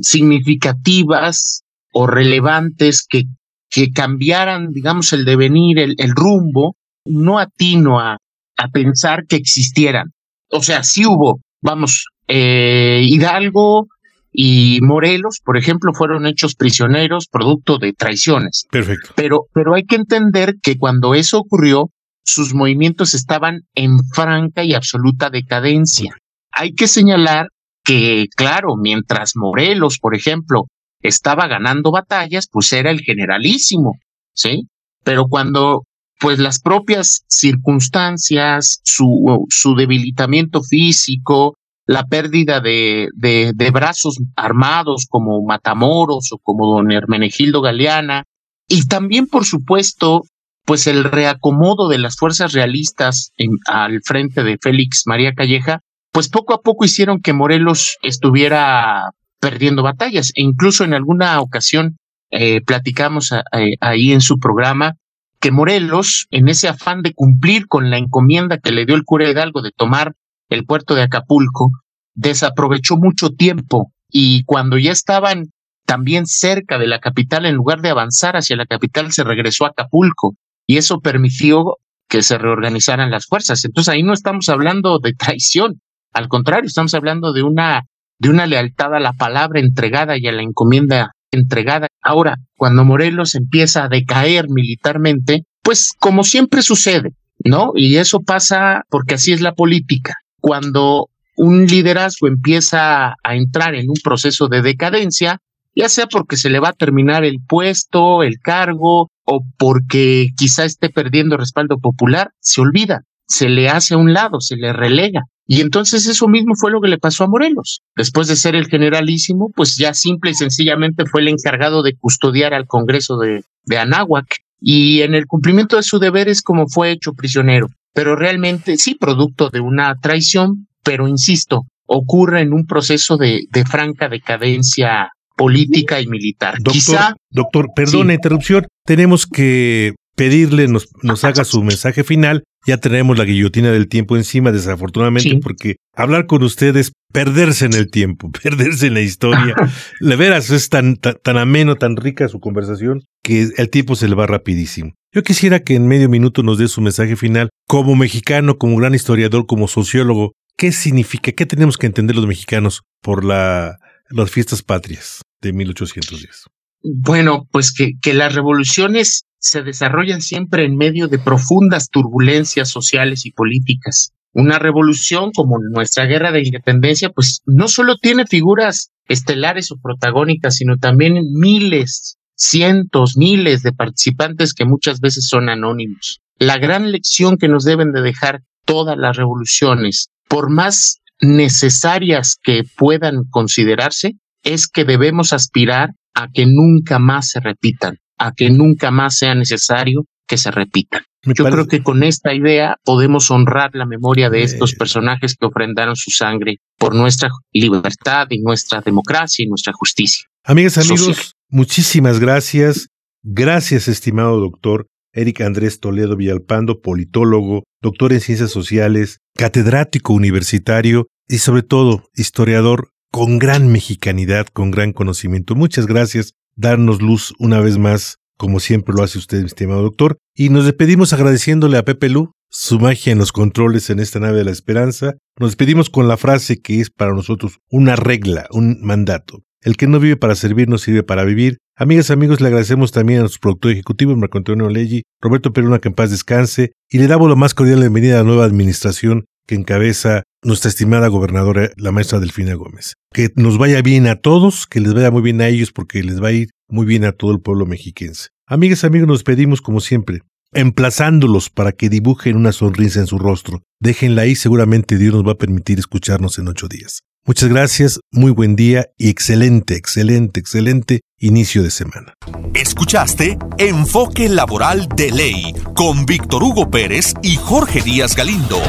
significativas 0.00 1.62
o 1.92 2.06
relevantes 2.06 3.06
que, 3.06 3.24
que 3.70 3.90
cambiaran, 3.90 4.70
digamos, 4.70 5.12
el 5.12 5.24
devenir, 5.24 5.78
el, 5.78 5.94
el 5.98 6.10
rumbo, 6.10 6.76
no 7.04 7.38
atino 7.38 8.00
a, 8.00 8.18
a 8.56 8.68
pensar 8.68 9.24
que 9.26 9.36
existieran. 9.36 10.12
O 10.50 10.62
sea, 10.62 10.82
sí 10.82 11.06
hubo, 11.06 11.40
vamos, 11.60 12.06
eh, 12.26 13.00
Hidalgo 13.04 13.86
y 14.32 14.78
Morelos, 14.82 15.40
por 15.44 15.56
ejemplo, 15.56 15.92
fueron 15.92 16.26
hechos 16.26 16.54
prisioneros 16.54 17.28
producto 17.30 17.78
de 17.78 17.92
traiciones. 17.92 18.66
Perfecto. 18.70 19.10
Pero, 19.16 19.46
pero 19.52 19.74
hay 19.74 19.84
que 19.84 19.96
entender 19.96 20.56
que 20.62 20.76
cuando 20.76 21.14
eso 21.14 21.38
ocurrió, 21.38 21.90
sus 22.24 22.54
movimientos 22.54 23.14
estaban 23.14 23.60
en 23.74 23.98
franca 24.14 24.62
y 24.62 24.74
absoluta 24.74 25.30
decadencia. 25.30 26.14
Hay 26.52 26.74
que 26.74 26.86
señalar 26.86 27.48
que, 27.84 28.26
claro, 28.36 28.76
mientras 28.76 29.32
Morelos, 29.34 29.98
por 29.98 30.14
ejemplo, 30.14 30.64
estaba 31.02 31.46
ganando 31.46 31.90
batallas, 31.90 32.48
pues 32.50 32.72
era 32.72 32.90
el 32.90 33.00
generalísimo, 33.00 33.92
¿sí? 34.34 34.68
Pero 35.04 35.26
cuando, 35.28 35.84
pues 36.18 36.38
las 36.38 36.60
propias 36.60 37.24
circunstancias, 37.28 38.80
su, 38.84 39.46
su 39.48 39.74
debilitamiento 39.74 40.62
físico, 40.62 41.56
la 41.86 42.04
pérdida 42.04 42.60
de, 42.60 43.08
de, 43.14 43.70
brazos 43.70 44.18
armados 44.36 45.06
como 45.08 45.42
Matamoros 45.42 46.32
o 46.32 46.38
como 46.38 46.66
don 46.66 46.92
Hermenegildo 46.92 47.62
Galeana, 47.62 48.24
y 48.68 48.86
también, 48.86 49.26
por 49.26 49.46
supuesto, 49.46 50.24
pues 50.66 50.86
el 50.86 51.04
reacomodo 51.04 51.88
de 51.88 51.96
las 51.96 52.16
fuerzas 52.16 52.52
realistas 52.52 53.32
en, 53.38 53.52
al 53.66 54.02
frente 54.04 54.44
de 54.44 54.58
Félix 54.60 55.04
María 55.06 55.32
Calleja, 55.32 55.80
pues 56.12 56.28
poco 56.28 56.52
a 56.52 56.60
poco 56.60 56.84
hicieron 56.84 57.22
que 57.22 57.32
Morelos 57.32 57.96
estuviera 58.02 59.10
perdiendo 59.40 59.82
batallas. 59.82 60.30
E 60.34 60.42
incluso 60.42 60.84
en 60.84 60.94
alguna 60.94 61.40
ocasión 61.40 61.96
eh, 62.30 62.60
platicamos 62.60 63.32
ahí 63.80 64.12
en 64.12 64.20
su 64.20 64.38
programa 64.38 64.94
que 65.40 65.50
Morelos, 65.50 66.26
en 66.30 66.48
ese 66.48 66.68
afán 66.68 67.02
de 67.02 67.14
cumplir 67.14 67.68
con 67.68 67.90
la 67.90 67.98
encomienda 67.98 68.58
que 68.58 68.72
le 68.72 68.86
dio 68.86 68.96
el 68.96 69.04
cura 69.04 69.28
Hidalgo 69.28 69.62
de 69.62 69.70
tomar 69.70 70.14
el 70.48 70.64
puerto 70.64 70.94
de 70.94 71.02
Acapulco, 71.02 71.70
desaprovechó 72.14 72.96
mucho 72.96 73.30
tiempo 73.30 73.92
y 74.10 74.42
cuando 74.44 74.78
ya 74.78 74.90
estaban 74.90 75.52
también 75.86 76.26
cerca 76.26 76.78
de 76.78 76.86
la 76.86 76.98
capital, 76.98 77.46
en 77.46 77.54
lugar 77.54 77.80
de 77.80 77.90
avanzar 77.90 78.36
hacia 78.36 78.56
la 78.56 78.66
capital, 78.66 79.12
se 79.12 79.24
regresó 79.24 79.64
a 79.64 79.68
Acapulco 79.68 80.34
y 80.66 80.76
eso 80.76 81.00
permitió 81.00 81.76
que 82.08 82.22
se 82.22 82.36
reorganizaran 82.36 83.10
las 83.10 83.26
fuerzas. 83.26 83.64
Entonces 83.64 83.94
ahí 83.94 84.02
no 84.02 84.12
estamos 84.12 84.48
hablando 84.48 84.98
de 84.98 85.14
traición, 85.14 85.80
al 86.12 86.28
contrario, 86.28 86.66
estamos 86.66 86.94
hablando 86.94 87.32
de 87.32 87.42
una, 87.42 87.84
de 88.18 88.30
una 88.30 88.46
lealtad 88.46 88.94
a 88.94 89.00
la 89.00 89.12
palabra 89.12 89.60
entregada 89.60 90.18
y 90.18 90.26
a 90.26 90.32
la 90.32 90.42
encomienda 90.42 91.12
entregada. 91.30 91.88
Ahora, 92.02 92.36
cuando 92.56 92.84
Morelos 92.84 93.34
empieza 93.34 93.84
a 93.84 93.88
decaer 93.88 94.46
militarmente, 94.48 95.44
pues 95.62 95.92
como 95.98 96.24
siempre 96.24 96.62
sucede, 96.62 97.10
¿no? 97.44 97.72
Y 97.74 97.96
eso 97.96 98.20
pasa 98.20 98.82
porque 98.88 99.14
así 99.14 99.32
es 99.32 99.40
la 99.40 99.52
política. 99.52 100.14
Cuando 100.40 101.08
un 101.36 101.66
liderazgo 101.66 102.26
empieza 102.26 103.14
a 103.22 103.34
entrar 103.34 103.74
en 103.74 103.88
un 103.88 103.96
proceso 104.02 104.48
de 104.48 104.62
decadencia, 104.62 105.38
ya 105.74 105.88
sea 105.88 106.06
porque 106.06 106.36
se 106.36 106.50
le 106.50 106.58
va 106.58 106.70
a 106.70 106.72
terminar 106.72 107.24
el 107.24 107.36
puesto, 107.46 108.22
el 108.22 108.38
cargo, 108.42 109.10
o 109.24 109.44
porque 109.58 110.28
quizá 110.36 110.64
esté 110.64 110.88
perdiendo 110.88 111.36
respaldo 111.36 111.76
popular, 111.78 112.30
se 112.40 112.60
olvida, 112.60 113.02
se 113.26 113.48
le 113.48 113.68
hace 113.68 113.94
a 113.94 113.98
un 113.98 114.12
lado, 114.12 114.40
se 114.40 114.56
le 114.56 114.72
relega. 114.72 115.22
Y 115.50 115.62
entonces 115.62 116.06
eso 116.06 116.28
mismo 116.28 116.54
fue 116.54 116.70
lo 116.70 116.80
que 116.82 116.88
le 116.88 116.98
pasó 116.98 117.24
a 117.24 117.28
Morelos. 117.28 117.80
Después 117.96 118.28
de 118.28 118.36
ser 118.36 118.54
el 118.54 118.66
generalísimo, 118.66 119.50
pues 119.56 119.76
ya 119.76 119.94
simple 119.94 120.32
y 120.32 120.34
sencillamente 120.34 121.06
fue 121.06 121.22
el 121.22 121.28
encargado 121.28 121.82
de 121.82 121.96
custodiar 121.96 122.52
al 122.52 122.66
Congreso 122.66 123.16
de, 123.16 123.42
de 123.64 123.78
Anáhuac. 123.78 124.26
Y 124.60 125.00
en 125.00 125.14
el 125.14 125.26
cumplimiento 125.26 125.76
de 125.76 125.82
su 125.82 125.98
deber 125.98 126.28
es 126.28 126.42
como 126.42 126.68
fue 126.68 126.90
hecho 126.90 127.14
prisionero. 127.14 127.68
Pero 127.94 128.14
realmente 128.14 128.76
sí, 128.76 128.94
producto 128.94 129.48
de 129.48 129.60
una 129.60 129.94
traición, 129.94 130.68
pero 130.84 131.08
insisto, 131.08 131.62
ocurre 131.86 132.42
en 132.42 132.52
un 132.52 132.66
proceso 132.66 133.16
de, 133.16 133.44
de 133.50 133.64
franca 133.64 134.10
decadencia 134.10 135.10
política 135.34 135.98
y 135.98 136.08
militar. 136.08 136.56
Doctor, 136.56 136.72
Quizá, 136.74 137.16
doctor 137.30 137.68
perdón 137.74 138.08
la 138.08 138.14
interrupción, 138.14 138.66
tenemos 138.84 139.26
que 139.26 139.94
pedirle 140.14 140.68
nos, 140.68 140.88
nos 141.02 141.24
haga 141.24 141.44
su 141.44 141.62
mensaje 141.62 142.04
final. 142.04 142.42
Ya 142.68 142.76
tenemos 142.76 143.16
la 143.16 143.24
guillotina 143.24 143.72
del 143.72 143.88
tiempo 143.88 144.14
encima, 144.14 144.52
desafortunadamente, 144.52 145.38
porque 145.42 145.76
hablar 145.94 146.26
con 146.26 146.42
usted 146.42 146.76
es 146.76 146.92
perderse 147.14 147.64
en 147.64 147.72
el 147.72 147.90
tiempo, 147.90 148.30
perderse 148.42 148.88
en 148.88 148.94
la 148.94 149.00
historia. 149.00 149.54
Le 150.00 150.16
veras, 150.16 150.50
es 150.50 150.68
tan, 150.68 150.96
tan, 150.96 151.38
ameno, 151.38 151.76
tan 151.76 151.96
rica 151.96 152.28
su 152.28 152.40
conversación, 152.40 153.04
que 153.22 153.48
el 153.56 153.70
tiempo 153.70 153.96
se 153.96 154.06
le 154.06 154.14
va 154.14 154.26
rapidísimo. 154.26 154.92
Yo 155.14 155.22
quisiera 155.22 155.60
que 155.60 155.76
en 155.76 155.86
medio 155.88 156.10
minuto 156.10 156.42
nos 156.42 156.58
dé 156.58 156.68
su 156.68 156.82
mensaje 156.82 157.16
final, 157.16 157.48
como 157.66 157.96
mexicano, 157.96 158.58
como 158.58 158.76
gran 158.76 158.94
historiador, 158.94 159.46
como 159.46 159.66
sociólogo. 159.66 160.32
¿Qué 160.58 160.70
significa, 160.70 161.32
qué 161.32 161.46
tenemos 161.46 161.78
que 161.78 161.86
entender 161.86 162.16
los 162.16 162.26
mexicanos 162.26 162.82
por 163.00 163.24
la, 163.24 163.78
las 164.10 164.30
fiestas 164.30 164.62
patrias? 164.62 165.22
de 165.40 165.52
1810? 165.54 166.44
Bueno, 166.82 167.48
pues 167.50 167.72
que, 167.72 167.92
que 168.00 168.14
las 168.14 168.34
revoluciones 168.34 169.24
se 169.38 169.62
desarrollan 169.62 170.20
siempre 170.20 170.64
en 170.64 170.76
medio 170.76 171.08
de 171.08 171.18
profundas 171.18 171.88
turbulencias 171.90 172.68
sociales 172.68 173.26
y 173.26 173.32
políticas. 173.32 174.12
Una 174.32 174.58
revolución 174.58 175.30
como 175.32 175.58
nuestra 175.58 176.04
guerra 176.04 176.32
de 176.32 176.42
independencia, 176.42 177.10
pues 177.10 177.40
no 177.46 177.68
solo 177.68 177.96
tiene 177.96 178.26
figuras 178.26 178.90
estelares 179.06 179.70
o 179.72 179.78
protagónicas, 179.80 180.56
sino 180.56 180.76
también 180.76 181.32
miles, 181.32 182.18
cientos, 182.34 183.16
miles 183.16 183.62
de 183.62 183.72
participantes 183.72 184.54
que 184.54 184.64
muchas 184.64 185.00
veces 185.00 185.26
son 185.28 185.48
anónimos. 185.48 186.20
La 186.38 186.58
gran 186.58 186.92
lección 186.92 187.36
que 187.36 187.48
nos 187.48 187.64
deben 187.64 187.92
de 187.92 188.02
dejar 188.02 188.42
todas 188.64 188.96
las 188.96 189.16
revoluciones, 189.16 190.08
por 190.28 190.50
más 190.50 191.00
necesarias 191.20 192.36
que 192.42 192.62
puedan 192.76 193.24
considerarse, 193.30 194.12
es 194.44 194.68
que 194.68 194.84
debemos 194.84 195.32
aspirar 195.32 195.90
a 196.14 196.28
que 196.32 196.46
nunca 196.46 196.98
más 196.98 197.30
se 197.30 197.40
repitan, 197.40 197.96
a 198.18 198.32
que 198.32 198.50
nunca 198.50 198.90
más 198.90 199.16
sea 199.18 199.34
necesario 199.34 200.04
que 200.26 200.36
se 200.36 200.50
repitan. 200.50 201.02
Yo 201.24 201.44
creo 201.44 201.66
que 201.66 201.82
con 201.82 202.02
esta 202.02 202.32
idea 202.32 202.76
podemos 202.84 203.30
honrar 203.30 203.70
la 203.74 203.86
memoria 203.86 204.30
de 204.30 204.42
estos 204.42 204.74
personajes 204.74 205.34
que 205.34 205.46
ofrendaron 205.46 205.96
su 205.96 206.10
sangre 206.10 206.58
por 206.78 206.94
nuestra 206.94 207.30
libertad 207.52 208.28
y 208.30 208.40
nuestra 208.40 208.80
democracia 208.80 209.44
y 209.44 209.48
nuestra 209.48 209.72
justicia. 209.72 210.26
Amigas, 210.44 210.78
amigos, 210.78 211.34
muchísimas 211.48 212.20
gracias. 212.20 212.88
Gracias, 213.22 213.88
estimado 213.88 214.38
doctor 214.38 214.86
Eric 215.12 215.40
Andrés 215.40 215.80
Toledo 215.80 216.16
Villalpando, 216.16 216.80
politólogo, 216.80 217.64
doctor 217.82 218.12
en 218.12 218.20
ciencias 218.20 218.50
sociales, 218.50 219.18
catedrático 219.36 220.12
universitario 220.12 221.08
y 221.26 221.38
sobre 221.38 221.62
todo 221.62 222.04
historiador 222.14 222.90
con 223.10 223.38
gran 223.38 223.68
mexicanidad, 223.72 224.46
con 224.46 224.70
gran 224.70 224.92
conocimiento. 224.92 225.54
Muchas 225.54 225.86
gracias, 225.86 226.34
darnos 226.58 227.00
luz 227.00 227.32
una 227.38 227.60
vez 227.60 227.78
más, 227.78 228.18
como 228.36 228.60
siempre 228.60 228.94
lo 228.94 229.02
hace 229.02 229.18
usted, 229.18 229.44
estimado 229.44 229.82
doctor. 229.82 230.18
Y 230.34 230.50
nos 230.50 230.64
despedimos 230.64 231.12
agradeciéndole 231.12 231.78
a 231.78 231.84
Pepe 231.84 232.10
Lu 232.10 232.32
su 232.50 232.78
magia 232.80 233.12
en 233.12 233.18
los 233.18 233.32
controles 233.32 233.90
en 233.90 234.00
esta 234.00 234.20
nave 234.20 234.38
de 234.38 234.44
la 234.44 234.50
esperanza. 234.50 235.14
Nos 235.38 235.50
despedimos 235.50 235.88
con 235.88 236.08
la 236.08 236.16
frase 236.16 236.60
que 236.60 236.80
es 236.80 236.90
para 236.90 237.14
nosotros 237.14 237.58
una 237.70 237.96
regla, 237.96 238.46
un 238.50 238.80
mandato. 238.82 239.42
El 239.60 239.76
que 239.76 239.86
no 239.86 239.98
vive 239.98 240.16
para 240.16 240.34
servir 240.34 240.68
no 240.68 240.78
sirve 240.78 241.02
para 241.02 241.24
vivir. 241.24 241.58
Amigas, 241.76 242.10
amigos, 242.10 242.40
le 242.40 242.46
agradecemos 242.48 242.92
también 242.92 243.20
a 243.20 243.22
nuestro 243.22 243.40
productor 243.40 243.72
ejecutivo, 243.72 244.14
Marco 244.16 244.38
Antonio 244.38 244.68
Leggi, 244.68 245.02
Roberto 245.20 245.52
Peruna, 245.52 245.78
que 245.78 245.88
en 245.88 245.94
paz 245.94 246.10
descanse, 246.10 246.72
y 246.88 246.98
le 246.98 247.06
damos 247.06 247.28
la 247.28 247.36
más 247.36 247.54
cordial 247.54 247.80
bienvenida 247.80 248.14
a 248.14 248.18
la 248.18 248.24
nueva 248.24 248.44
administración 248.44 249.26
que 249.48 249.56
encabeza 249.56 250.22
nuestra 250.42 250.68
estimada 250.68 251.08
gobernadora, 251.08 251.70
la 251.76 251.90
maestra 251.90 252.20
Delfina 252.20 252.54
Gómez. 252.54 252.94
Que 253.12 253.30
nos 253.34 253.58
vaya 253.58 253.82
bien 253.82 254.06
a 254.06 254.16
todos, 254.16 254.66
que 254.66 254.80
les 254.80 254.94
vaya 254.94 255.10
muy 255.10 255.22
bien 255.22 255.40
a 255.40 255.48
ellos, 255.48 255.72
porque 255.72 256.04
les 256.04 256.22
va 256.22 256.28
a 256.28 256.32
ir 256.32 256.50
muy 256.68 256.86
bien 256.86 257.04
a 257.04 257.12
todo 257.12 257.32
el 257.32 257.40
pueblo 257.40 257.66
mexiquense. 257.66 258.28
Amigas, 258.46 258.84
amigos, 258.84 259.08
nos 259.08 259.24
pedimos 259.24 259.60
como 259.60 259.80
siempre, 259.80 260.20
emplazándolos 260.52 261.50
para 261.50 261.72
que 261.72 261.88
dibujen 261.88 262.36
una 262.36 262.52
sonrisa 262.52 263.00
en 263.00 263.06
su 263.06 263.18
rostro. 263.18 263.62
Déjenla 263.80 264.22
ahí, 264.22 264.36
seguramente 264.36 264.98
Dios 264.98 265.14
nos 265.14 265.26
va 265.26 265.32
a 265.32 265.38
permitir 265.38 265.78
escucharnos 265.78 266.38
en 266.38 266.48
ocho 266.48 266.68
días. 266.68 267.00
Muchas 267.26 267.48
gracias, 267.48 268.00
muy 268.12 268.30
buen 268.30 268.54
día 268.54 268.86
y 268.96 269.08
excelente, 269.08 269.76
excelente, 269.76 270.40
excelente 270.40 271.00
inicio 271.18 271.62
de 271.62 271.70
semana. 271.70 272.14
Escuchaste 272.54 273.38
Enfoque 273.58 274.28
Laboral 274.28 274.88
de 274.94 275.10
Ley 275.10 275.54
con 275.74 276.06
Víctor 276.06 276.42
Hugo 276.42 276.70
Pérez 276.70 277.12
y 277.22 277.36
Jorge 277.36 277.82
Díaz 277.82 278.14
Galindo. 278.14 278.62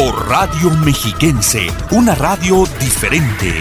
Por 0.00 0.30
Radio 0.30 0.70
Mexiquense, 0.70 1.66
una 1.90 2.14
radio 2.14 2.64
diferente. 2.78 3.52